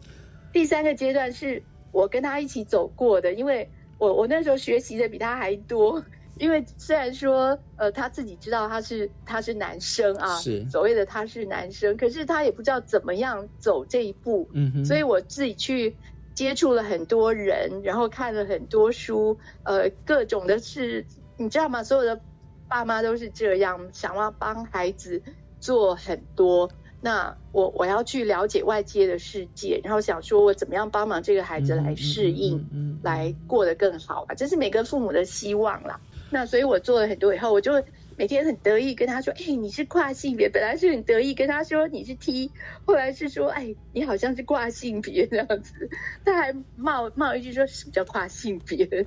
[0.52, 3.70] 第三个阶段是我跟他一起走过的，因为
[4.00, 6.04] 我我那时候学习的比他还多。
[6.40, 15.98] 因为虽然说，呃，他自己知道他是他是男生啊，是所谓的他是男生，可是他也不知道怎么样走这一步，嗯哼，所以我自己去
[16.34, 21.06] 接触了很多人，然后看了很多书，呃，各种的是，
[21.38, 21.84] 你知道吗？
[21.84, 22.22] 所有的
[22.68, 25.24] 爸妈都是这样，想要帮孩子
[25.60, 26.70] 做很多。
[27.00, 36.02] 那我我要去了解外界的世界，然后想说我怎么样帮忙这个孩子来适应，嗯嗯来过得更好吧，这是每个父母的希望啦。
[36.30, 37.84] 那所以我做了很多以后，我就
[38.18, 42.52] 每天很得意跟他说：“哎、你是跨性别。”本来是很得意跟他说你是 T，
[42.86, 45.90] 后来是说：“哎，你好像是跨性别这样子。”
[46.26, 49.06] 他还冒冒一句说：“什么叫跨性别？”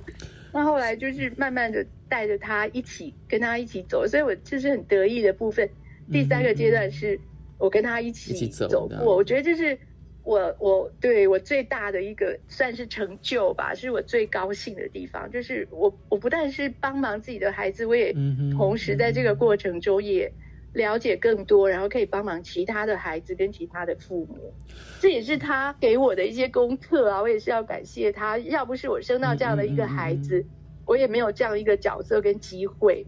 [0.53, 5.69] 那后来就是慢慢的带着他一起跟他一起走，所以我就是很得意的部分。
[6.11, 7.19] 第三个阶段是
[7.57, 9.77] 我跟他一起走过，我觉得这是
[10.23, 15.31] 我我对我最大的一个算是成就吧，是我最高兴的地方。
[15.31, 18.13] 就是我我不但是帮忙自己的孩子，我也
[18.55, 20.31] 同时在这个过程中也
[20.73, 24.53] 了解更多，然后可以帮忙其他的孩子跟其他的父母。
[24.99, 28.37] 这也是他给我的一些功课啊，我也是要感谢他。
[28.37, 30.45] 要不是我生到这样的一个孩子，
[30.85, 33.05] 我也没有这样一个角色跟机会。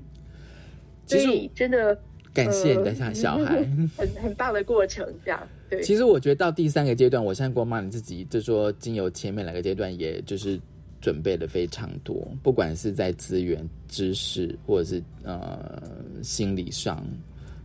[1.06, 2.02] 所以真的
[2.34, 3.64] 感谢你的小小孩。
[3.96, 5.84] 很很棒的过程，这样对。
[5.84, 10.60] 其实我觉得到第三个阶段，我相信光妈你自己就说，经由前面两个阶段，也就是
[11.02, 15.82] 准备的非常多，不管是在资源、知识，或者是呃
[16.22, 17.06] 心理上，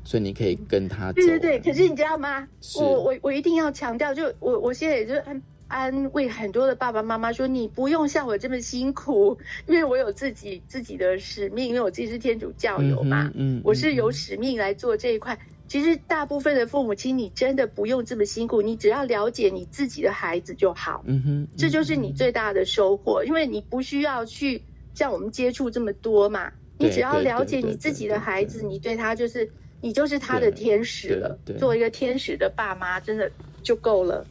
[0.02, 1.20] 所以你可以跟他走。
[1.20, 2.48] 对对对，可是你知道吗？
[2.80, 15.38] 我我我一定要强调，就我我现在也就安安慰很多的爸爸妈妈说，你不用像我这么辛苦，因为我有自己自己的使命，因为我自己是天主教友嘛，嗯，嗯我是有使命来做这一块。
[15.68, 21.04] 其实大部分的父母亲，你真的不用这么辛苦，你只要了解你自己的孩子就好。
[21.06, 24.62] 嗯哼，这就是你最大的收获，因为你不需要去
[24.94, 29.50] 像我们接触这么多嘛，你只要了解你自己的孩子，你对他就是
[29.82, 31.38] 你就是他的天使了。
[31.44, 33.30] 对做一个天使的爸妈，真的
[33.62, 34.26] 就够了，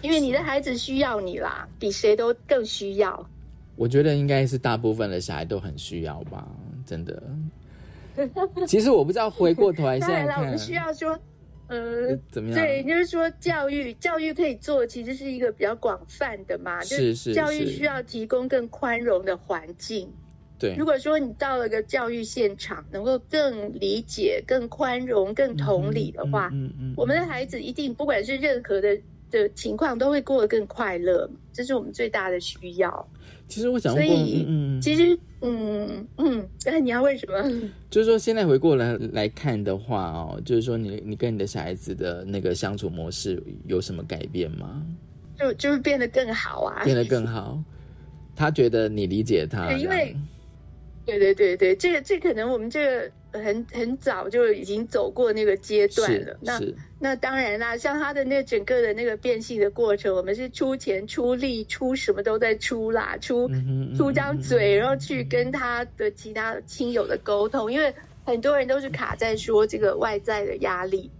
[0.00, 3.28] 因为你的孩子需要你啦，比谁都更需要。
[3.74, 6.48] 我觉得应该是大部分的小孩都很需要吧，
[6.86, 7.22] 真的。
[8.66, 11.18] 其实我不知道，回过头来现当然了，我们需要说，
[11.68, 12.58] 呃呃，怎么样？
[12.58, 20.12] 对，就是说教育，教育可以做，其实是一个比较广泛的嘛，就是是教育需要提供更宽容的环境。
[20.58, 28.98] 对如，果说你到了个教育现场，能够更理解、更宽容、更同理的话，嗯嗯，我们的孩子一定不管是任何的
[29.30, 33.08] 的情况，都会过得更快乐，这是我们最大的需要。
[33.48, 37.70] 其实我想问，所以嗯，嗯其实，嗯嗯，那，你要问什么？
[37.90, 44.82] 就是说现在回过来来看的话哦，就是说你你跟你的小孩子的那个相处模式有什么改变吗？
[45.38, 47.62] 就就是变得更好啊，变得更好，
[48.34, 50.16] 他觉得你理解他，因为
[51.04, 56.38] 对对对对，这个这可能我们这个很很早就已经走过那个阶段了。
[56.40, 56.60] 那，
[56.98, 63.50] 那当然啦，像他的那整个的那个变性的过程，我们是出钱出力出什么都在出啦，出
[63.96, 71.10] 出张嘴，然后去跟他的其他亲友的沟通，因为很多人都是卡在说这个外在的压力。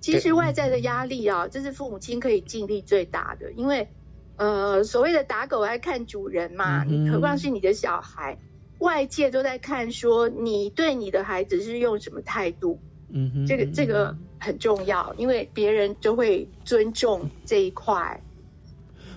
[0.00, 3.88] 其实外在的压力啊，这是父母亲可以尽力最大的，因为
[4.36, 8.36] 呃，所谓的打狗爱看主人嘛，何况是你的小孩，
[8.84, 12.78] 外界都在看说你对你的孩子是用什么态度，
[13.08, 18.20] 嗯哼，这个这个很重要，因为别人就会尊重这一块。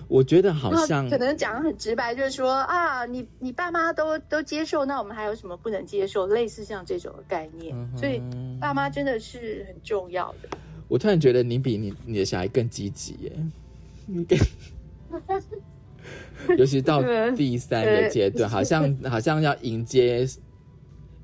[0.08, 6.26] 我觉得好那像可能讲得很直白，就是说啊，你你爸妈都都接受，那我们还有什么不能接受？
[6.26, 8.22] 类似像这种的概念，嗯所以
[8.58, 10.48] 爸妈真的是很重要的。
[10.88, 13.32] 我突然觉得你比你你的小孩更积极耶，
[14.06, 14.38] 你更
[16.58, 17.02] 尤其到
[17.34, 20.26] 第三个阶段，好像好像要迎接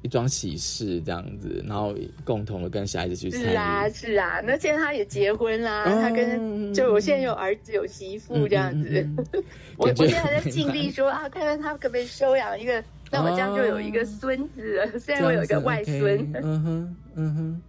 [0.02, 1.94] 一桩喜事这样子，然后
[2.24, 4.40] 共同的跟小孩子去参是啊，是啊。
[4.44, 8.88] 那现在他也结婚啦，哦他跟就我现在有儿子有媳妇这样子。
[8.90, 9.44] 嗯嗯嗯
[9.76, 14.98] 我我现在还在尽力说啊，看看他可不可以收养一个，那我这样就有一个孙子了。
[14.98, 16.32] 虽然我有一个外孙。
[16.34, 17.62] 嗯哼，嗯哼，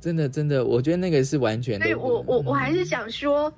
[0.00, 1.86] 真的真的，我觉得那个是完全的。
[1.86, 3.52] 所以我我我还是想说，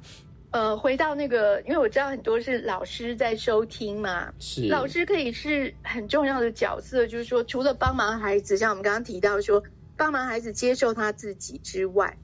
[0.52, 9.62] 呃，回到那个，因为我知道很多是老师在收听嘛，是老师可以是很重要的角色，就是说，除了帮忙孩子，像我们刚刚提到说，
[9.96, 12.18] 帮忙孩子接受他自己之外，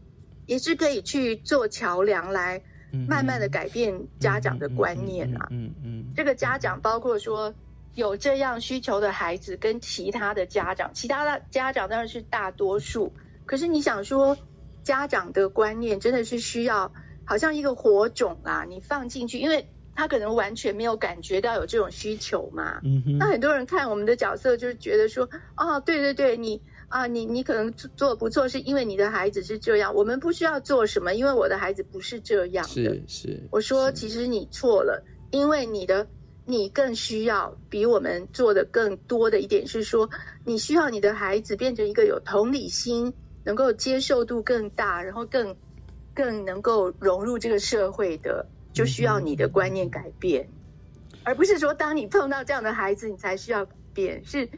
[0.44, 2.62] 也是可以去做桥梁，来
[3.08, 5.46] 慢慢的改变家长的观念啊。
[5.50, 7.54] 嗯嗯，这个家长包括说
[7.94, 13.12] 有这样需求的孩子，跟其他的家长，其他的家长当然是大多数。
[13.44, 14.36] 可是你想说，
[14.82, 16.92] 家长的观念真的是需要，
[17.26, 22.80] 好像一个火种啊，你放进去，因为他可能完全没有感觉到有这种需求嘛。
[22.84, 32.70] 嗯哼，那很多人看我们的角色，就是觉得说，哦，对对对，你啊，你你可能做不错，是因为你的孩子是这样，我们不需要做什么，因为我的孩子不是这样的。
[32.72, 36.08] 是是，我说，其实你错了，因为你的
[36.44, 40.10] 你更需要比我们做的更多的一点是说，
[40.44, 45.56] 你需要你的孩子变成一个有同理心、能够接受度更大，然后更
[46.16, 50.48] 更能够融入这个社会的，就需要你的观念改变，
[51.22, 54.48] 而不是说当你碰到这样的孩子，你才需要改变，是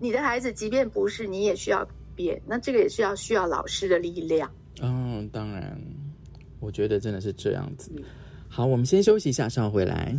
[0.00, 2.42] 你的孩子即便不是，你也需要改变。
[2.46, 4.50] 那这个也是要需要老师的力量。
[4.82, 5.80] 嗯，当然，
[6.58, 7.92] 我觉得真的是这样子。
[8.48, 10.16] 好，我们先休息一下，稍后回来。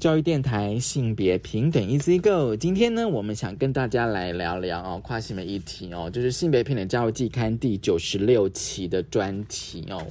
[0.00, 10.02] 教育电台性别平等 Easy Go，今天呢，我们想跟大家来聊聊哦，跨性别议题哦，就是性别平等教育季刊第九十六期的专题哦。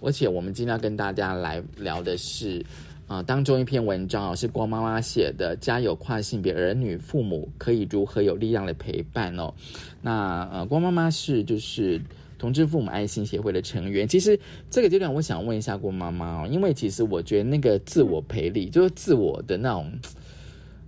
[0.00, 2.64] 而且我们今天要跟大家来聊的是，
[3.08, 9.52] 啊、当中一篇文章哦，是郭妈妈写的，《家有跨性别儿女，父母可以如何有力量的陪伴》哦。
[10.00, 12.00] 那呃，郭妈妈是就是
[12.42, 14.06] 同志父母爱心协会的成员。
[14.06, 14.36] 其实
[14.68, 19.92] 这个阶段，我想问一下郭妈妈哦，因为其实我觉得那个自我培力，就是自我的那种，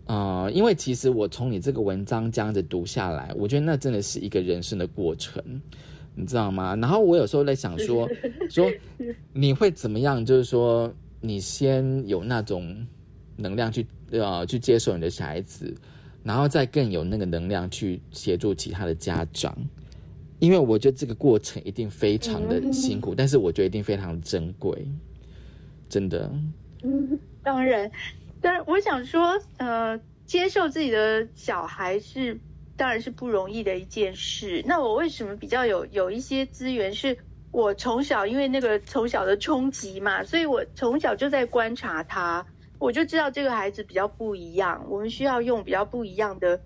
[0.06, 5.40] 呃，因为其实我从你这个文章这样子读下来，我觉得那真的是一个人生的过程。
[6.16, 6.74] 你知道吗？
[6.74, 8.08] 然后我有时候在想说，
[8.50, 8.68] 说
[9.32, 10.26] 你会怎么样？
[10.26, 12.84] 就是说，你先有那种
[13.36, 15.72] 能量去呃去接受你的小孩子，
[16.24, 19.56] 然后再更有那个能量去协助其他的家长。
[20.40, 24.86] 因为我觉得这个过程一定非常的辛苦，但是我觉得一定非常珍贵，
[25.88, 26.30] 真的。
[26.82, 27.90] 嗯，当然，
[28.40, 32.38] 当然，我想说，呃，接受自己的小孩是
[32.76, 34.62] 当然是不容易的一件事。
[34.66, 36.92] 那我为什么比较有有一些资源？
[36.92, 37.16] 是
[37.52, 42.44] 我从小因为那个从小的冲击嘛，所以我从小就在观察他，
[42.78, 46.60] 我就知道这个孩子比较不一样，我们需要用比较不一样的，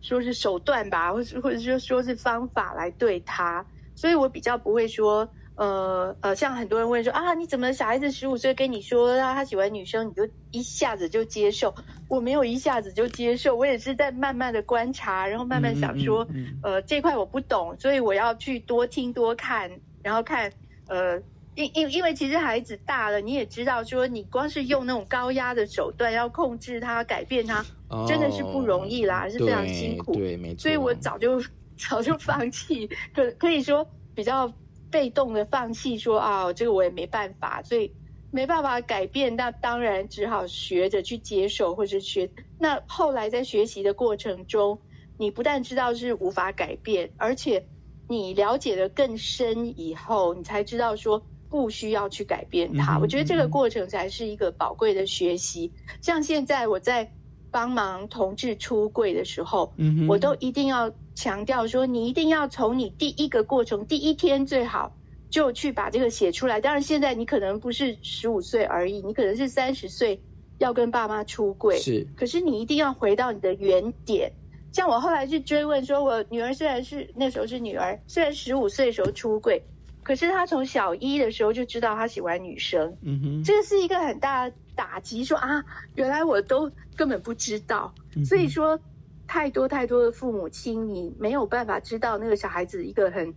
[0.00, 5.30] 说是手段吧，或是或者说说是方法来对他，所以我比较不会说。
[5.56, 11.74] 呃呃，像很多人问说啊，你怎么小孩子十五岁跟你说他他喜欢女生，你就一下子就接受？
[12.08, 20.52] 我没有一下子就接受，我也是在慢慢的观察，然后慢慢想说，嗯嗯嗯呃，这块我不懂，所以我要去多听多看，然后看
[20.86, 21.22] 呃。
[21.54, 27.66] 因因因为其实孩子大了，你也知道，说你光是用那种高压的手段要控制他、改变他，哦
[28.06, 30.12] 真的是不容易啦，是非常辛苦。
[30.14, 30.62] 对，没错。
[30.62, 31.42] 所以我早就
[31.76, 34.52] 早就放弃，可可以说比较
[34.90, 37.92] 被动的放弃说啊，这个我也没办法，所以
[38.30, 42.30] 没办法改变，那当然只好学着去接受，或者学。
[42.58, 44.80] 那后来在学习的过程中，
[45.18, 47.66] 你不但知道是无法改变，而且
[48.08, 52.98] 你了解的更深以后，你才知道说不需要去改变它。
[52.98, 55.72] 我觉得这个过程才是一个宝贵的学习。
[56.02, 57.12] 像现在我在
[57.50, 64.96] 帮忙同志出柜的时候，嗯我都一定要强调说，你一定要从你第一个过程第一天最好
[65.28, 66.60] 就去把这个写出来。
[66.60, 70.22] 当然，现在你可能不是十五岁而已，你可能是三十岁
[70.58, 74.32] 要跟爸妈出柜，是可是你一定要回到你的原点。
[74.72, 79.64] 像我后来去追问说，我女儿虽然是那时候是女儿，虽然十五岁的时候出柜，
[80.04, 85.62] 可是她从小一的时候就知道她喜欢女生，嗯哼，这个是一个很大的打击，说啊，
[85.94, 87.94] 原来我都根本不知道。
[88.16, 88.80] 嗯所以说，
[89.26, 93.34] 太多太多的父母亲，你没有办法知道那个小孩子一个很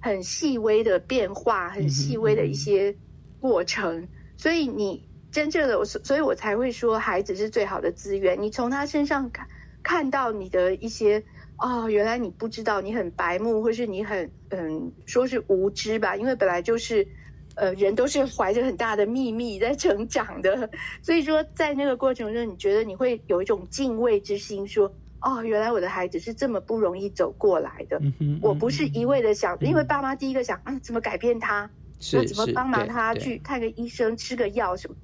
[0.00, 2.94] 很细微的变化，很细微的一些
[3.40, 4.06] 过程。
[4.36, 8.40] 所以你真正的，所所以我才会说，孩子是最好的资源。
[8.40, 9.48] 你从他身上看
[9.82, 11.24] 看到你的一些。
[11.56, 16.16] 哦，原来你不知道，你很白目，或是你很嗯，说是无知吧？
[16.16, 17.06] 因为本来就是，
[17.54, 20.70] 呃，人都是怀着很大的秘密在成长的，
[21.02, 28.00] 所以说在那个过程中，你觉得你会有一种敬畏之心，说，哦，原来我的孩子是这么不容易走过来的。
[28.42, 31.70] 我不是一味的想，因为爸妈第一个想，啊，怎么改变他？
[32.12, 34.96] 那怎么帮忙他去看个医生、吃个药什么？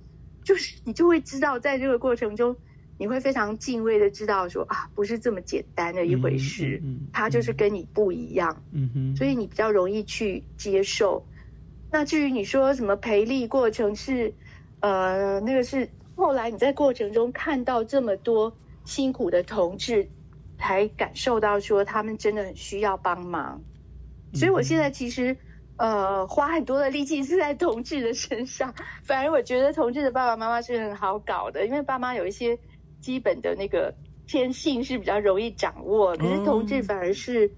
[0.42, 2.57] 就是你就会知道，在这个过程中，
[2.98, 6.82] 你会非常敬畏的知道说啊，不是这么简单的一回事，
[7.12, 11.24] 他就是跟你不一样，嗯哼，所以你比较容易去接受。
[11.93, 14.34] 那至于你说什么培力过程是，
[14.80, 20.09] 呃，那个是后来你在过程中看到这么多辛苦的同志，
[20.59, 23.62] 才感受到说他们真的很需要帮忙。
[24.34, 25.36] 所以我现在其实
[25.76, 32.59] 呃花很多的力气是在同志的身上，反而我觉得同志的爸爸妈妈是很好搞的，因为爸妈有一些
[33.01, 33.93] 基本的那个
[34.28, 37.51] 天性是比较容易掌握，可是同志反而是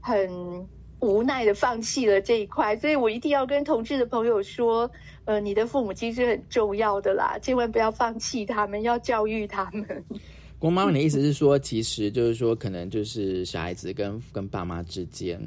[0.00, 0.68] 很
[1.00, 4.90] 无奈的放弃了这一块，所以我一定要跟同志的朋友说，
[5.24, 10.04] 呃，你的父母亲是很重要的啦，千万不要放弃他们，要教育他们。
[10.58, 15.40] 郭妈妈，你的意思是说，其实就是说，可能就是小孩子跟跟爸妈之间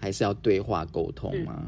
[0.00, 1.66] 还是要对话沟通吗？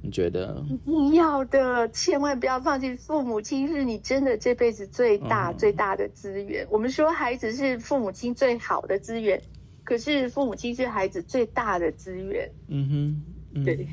[0.00, 0.64] 你觉得？
[0.68, 2.94] 一定要的，千万不要放弃。
[2.94, 6.64] 父母亲是你真的这辈子最大、嗯最大的资源。
[6.70, 9.42] 我们说孩子是父母亲最好的资源，
[9.88, 12.46] 可是父母亲是孩子最大的资源。
[12.66, 13.22] 嗯哼，
[13.54, 13.88] 嗯对，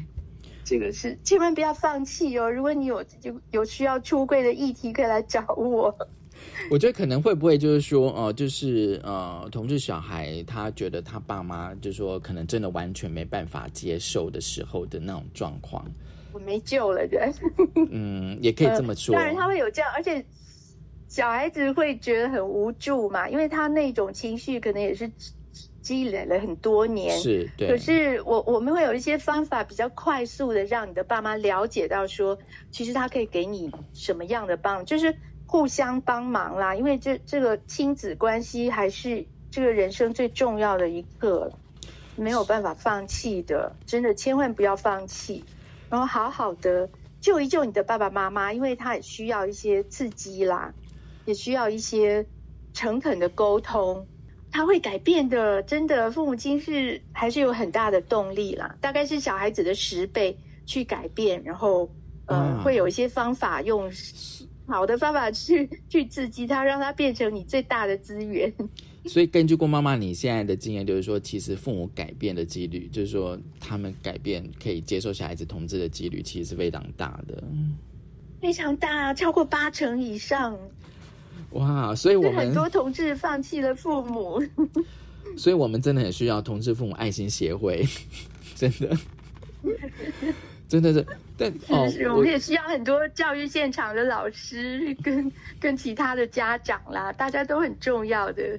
[0.66, 2.52] 这个是千万不要放弃哦。
[2.52, 5.96] 如果你有有有需要出柜的议题，可以来找我。
[6.70, 15.90] 我觉得可能会不会就是说，呃，就是呃，同志小孩他觉得他爸妈就是说，可能真的完全没办法接受的时候的那种状况，
[16.34, 17.32] 我没救了，对。
[17.90, 19.16] 嗯，也可以这么说。
[19.16, 20.26] 当然他会有这样，而且
[21.08, 25.10] 小孩子会觉得很无助嘛，因为他那种情绪可能也是
[25.86, 27.20] 积积累了很多年。
[27.20, 32.40] 是对，可是我我们会有一些方法比较快速的让你的爸妈了解到说，
[32.72, 35.16] 其实他可以给你什么样的帮，就是
[35.46, 36.74] 互相帮忙啦。
[36.74, 41.52] 因为这这个亲子关系还是这个人生最重要的一个，
[42.16, 45.44] 没有办法放弃的，真的千万不要放弃，
[45.92, 46.90] 然后好好的
[47.22, 50.74] 救一救你的爸爸妈妈，因为他也需要一些刺激啦，
[51.26, 52.26] 也需要一些
[52.74, 54.08] 诚恳的沟通。
[54.56, 61.92] 他会改变的，真的，父母亲是还是有很大的动力啦，大概是小孩子的十倍去改变，然后
[62.26, 63.92] 呃，啊会有一些方法用
[64.66, 68.50] 好的方法去去刺激他，让他变成你最大的资源。
[69.08, 77.44] 所以根据郭妈妈你现在的经验，就是说，其实父母改变的几率，就是说他们改变可以接受小孩子同志的几率，其实是非常大的。
[78.40, 80.58] 非常大，超过八成以上。
[81.56, 84.42] 哇，所以我们很，多同志放弃了父母。
[85.36, 87.86] 所以我们真的很需要同志父母爱心协会，
[88.56, 88.98] 真的，
[90.70, 95.30] 真的是，但哦，是我们也需要很多教育现场的老师跟
[95.60, 98.58] 跟其他的家长啦，大家都很重要的。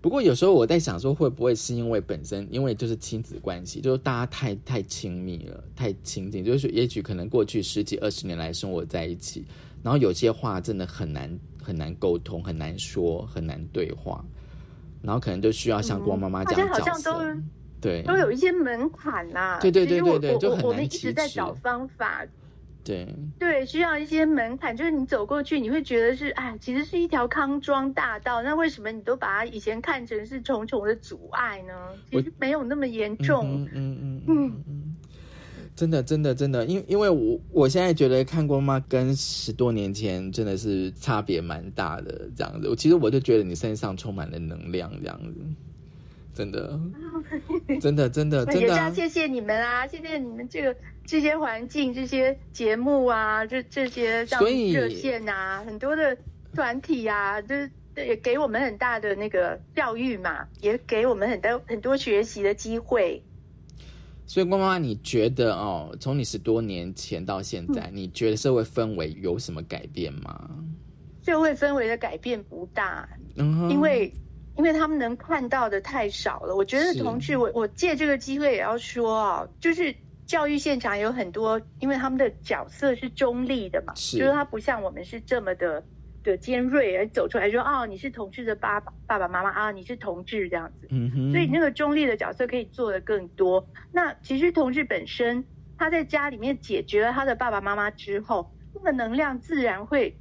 [0.00, 9.44] 不过有时候我在想说，会不会是因为本身因为就是亲子关系，就是大家太太亲密了，太亲近，就是也许可能过去十几二十年来生活在一起，
[9.82, 11.30] 然后有些话真的很难
[11.68, 14.24] 很难沟通，很难说，很难对话，
[15.02, 17.42] 然后可能就需要像郭妈妈这样的角色，都
[17.78, 19.58] 对都有一些门槛啦。
[19.60, 22.24] 对对对对对就很我我们一直在找方法，
[22.82, 28.42] 对，对，需要一些门槛，就是你走过去，你会觉得是，哎，其实是一条康庄大道。
[28.42, 31.74] 那为什么你都把它以前看成是重重的阻碍呢？
[32.10, 33.44] 其实没有那么严重。
[33.44, 34.87] 嗯嗯嗯嗯嗯。
[35.78, 42.68] 真的，真的，真的，因因为我我现在觉得看过妈跟十多年前真的是差别蛮大的，这样子。
[42.68, 45.34] 我其实我就觉得你身上充满了能量，这样子，
[46.34, 46.80] 真的，
[47.80, 50.74] 真的，真的，真的啊、也是要谢谢你们啊，谢谢你们这个
[51.06, 56.16] 这些环境、这些节目啊，这这些像所以热线啊，很多的
[56.56, 63.22] 团体啊，就是也给我们很大的那个教育嘛，也给我们很多很多学习的机会。
[64.28, 70.50] 所以光妈妈，你觉得哦，从你十多年前到现在，嗯你觉得社会氛围有什么改变吗？
[71.24, 74.12] 社会氛围的改变不大，嗯，因为
[74.58, 76.54] 因为他们能看到的太少了。
[76.54, 79.94] 我觉得同志，我我借这个机会也要说啊，就是
[80.26, 85.82] 教育现场有很多，因为他们的角色是中立的嘛，就是他不像我们是这么的
[86.28, 90.86] 的尖锐，而走出来说哦，你是同志的爸爸爸爸妈妈啊，你是同志这样子。
[90.90, 93.68] 嗯哼，所以那个中立的角色可以做的更多。
[93.92, 95.44] 那其实同志本身，
[95.76, 100.18] 他在家里面解决了他的爸爸妈妈之后，那个能量自然会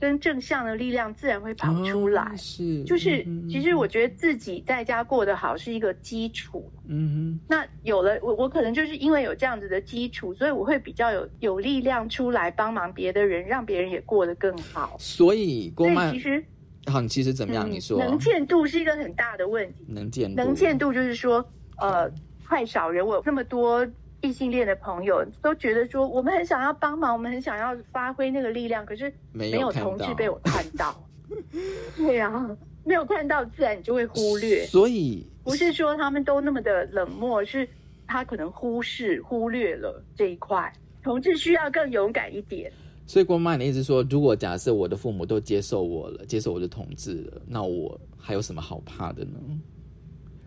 [0.00, 2.22] 跟正向的力量自然会跑出来。
[2.22, 6.72] 哦是，就是嗯其实我觉得自己在家过得好是一个基础。
[6.88, 14.96] 嗯那有了我，我可能就是因为有这样子的基础，所以我会比较有有力量出来帮忙别的人，让别人也过得更好，。
[14.98, 16.42] 所以所以光妈其，实
[16.86, 17.68] 好，你其实怎么样？
[17.68, 19.74] 嗯你说能见度是一个很大的问题。
[19.86, 21.46] 能见度能见度就是说，
[21.78, 22.10] 呃，
[22.42, 23.86] 太少人，我有那么多
[24.22, 31.02] 异性恋的朋友都觉得说，我们很想要帮忙，我们很想要发挥那个力量，可是没没有同志被我看到。
[31.96, 34.66] 对啊，没有看到，自然你就会忽略。
[34.66, 37.66] 所以不是说他们都那么的冷漠，是
[38.06, 40.72] 他可能忽视、忽略了这一块。
[41.02, 42.70] 同志需要更勇敢一点。
[43.06, 49.38] 所以郭妈，你的意思是说，如果假设我的父母都接受我了，接受我的同志了，那我还有什么好怕的呢？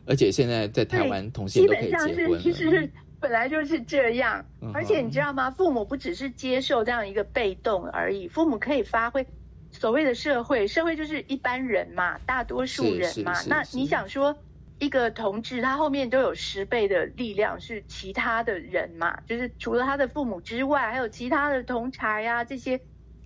[0.05, 2.89] 而且现在在台对湾同性基都可以结婚了，其实
[3.23, 5.49] 本来就是这样而且你知道吗？
[5.49, 9.25] 父母不只是接受这样一个被动而已，父母可以发挥
[9.71, 14.35] 所谓的社会，社会就是一般人嘛，大多数人嘛那你想说？
[14.79, 19.17] 一个同志，他后面都有十倍的力量，是其他的人嘛？
[19.25, 22.77] 就是除了他的父母之外，还有其他的同才呀、这些，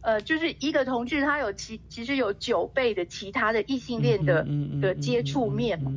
[0.01, 4.45] 呃，就是一个同志，他有其其实有九倍的其他的异性恋的、
[4.81, 5.91] 的接触面嘛。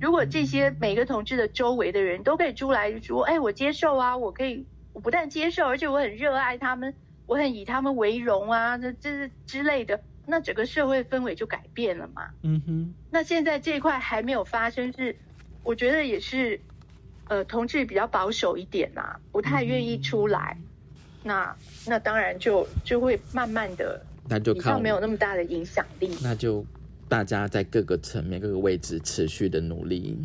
[0.00, 6.94] 如果这些每个同志的周围的人都可以出来说，哎，我接受啊，我可以，我不但接受，而且我很热爱他们，
[7.26, 12.30] 我很以他们为荣啊，这这是之类的，那整个社会氛围就改变了嘛。
[12.42, 15.16] 嗯哼，那现在这一块还没有发生是，
[15.62, 16.60] 我觉得也是，
[17.28, 20.58] 呃，同志比较保守一点呐、不太愿意出来，
[21.24, 21.56] 那
[21.86, 26.10] 那当然就就会慢慢的那就靠较没有那么大的影响力。
[26.22, 26.64] 那就
[27.08, 30.16] 大家在各个层面、各个位置持续的努力。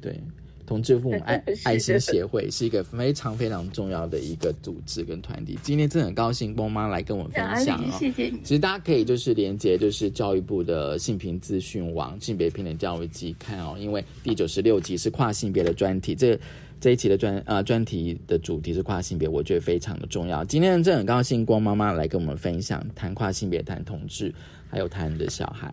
[0.00, 0.20] 对，
[0.66, 5.58] 同志父母 爱爱心协会是一个非常非常重要的一个组织跟团体。
[5.62, 7.64] 今天真的很高兴，波妈来跟我们分？
[7.64, 7.96] 享哦。
[7.98, 8.40] 谢谢你。
[8.42, 16.38] 其实大家可以就是连接就是教育部的性平资讯网性别平等教育季看哦，因为第九十六集是跨性别的专题，这
[16.82, 20.44] 这一期的专呃专题的主题是跨性别，我觉得非常的重要。
[20.44, 24.34] 今天真的很高兴郭妈妈来跟我们分享谈跨性别、谈同志，
[24.68, 25.72] 还有谈你的小孩，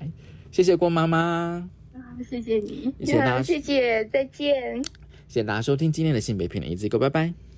[0.52, 1.68] 谢谢郭妈妈，啊
[2.30, 4.84] 谢谢你，谢谢大家 谢谢，再见。
[5.28, 7.49] 谢谢大家收听今天的性别平等一字歌，拜拜。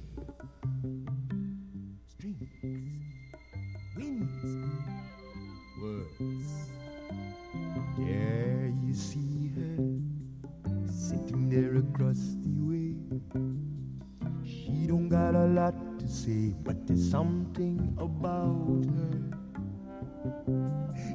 [15.52, 19.18] Lot to say, but there's something about her.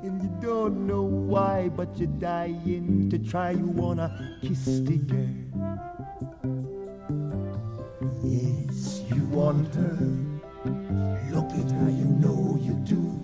[0.03, 3.51] And you don't know why, but you're dying to try.
[3.53, 5.29] You wanna kiss the girl.
[8.23, 9.99] Yes, you want her.
[11.33, 13.17] Look at her, you know you do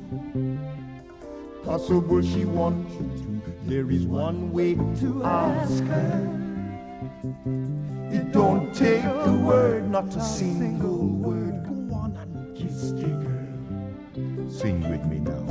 [1.64, 3.70] possible she wants you to.
[3.70, 6.42] There is one way to ask her.
[8.32, 11.64] Don't take a word, not a single word.
[11.64, 14.50] Go on and kiss the girl.
[14.50, 15.44] Sing with me now.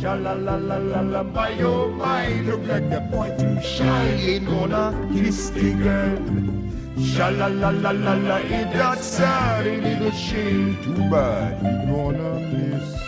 [0.00, 4.04] Sha la la la la la, my oh my, look like the boy too shy.
[4.12, 6.18] Ain't gonna kiss the girl.
[7.02, 9.66] Sha la la la la la, ain't that sad?
[9.66, 10.78] Ain't it a shame?
[10.84, 11.60] Too bad.
[11.62, 13.07] We gonna miss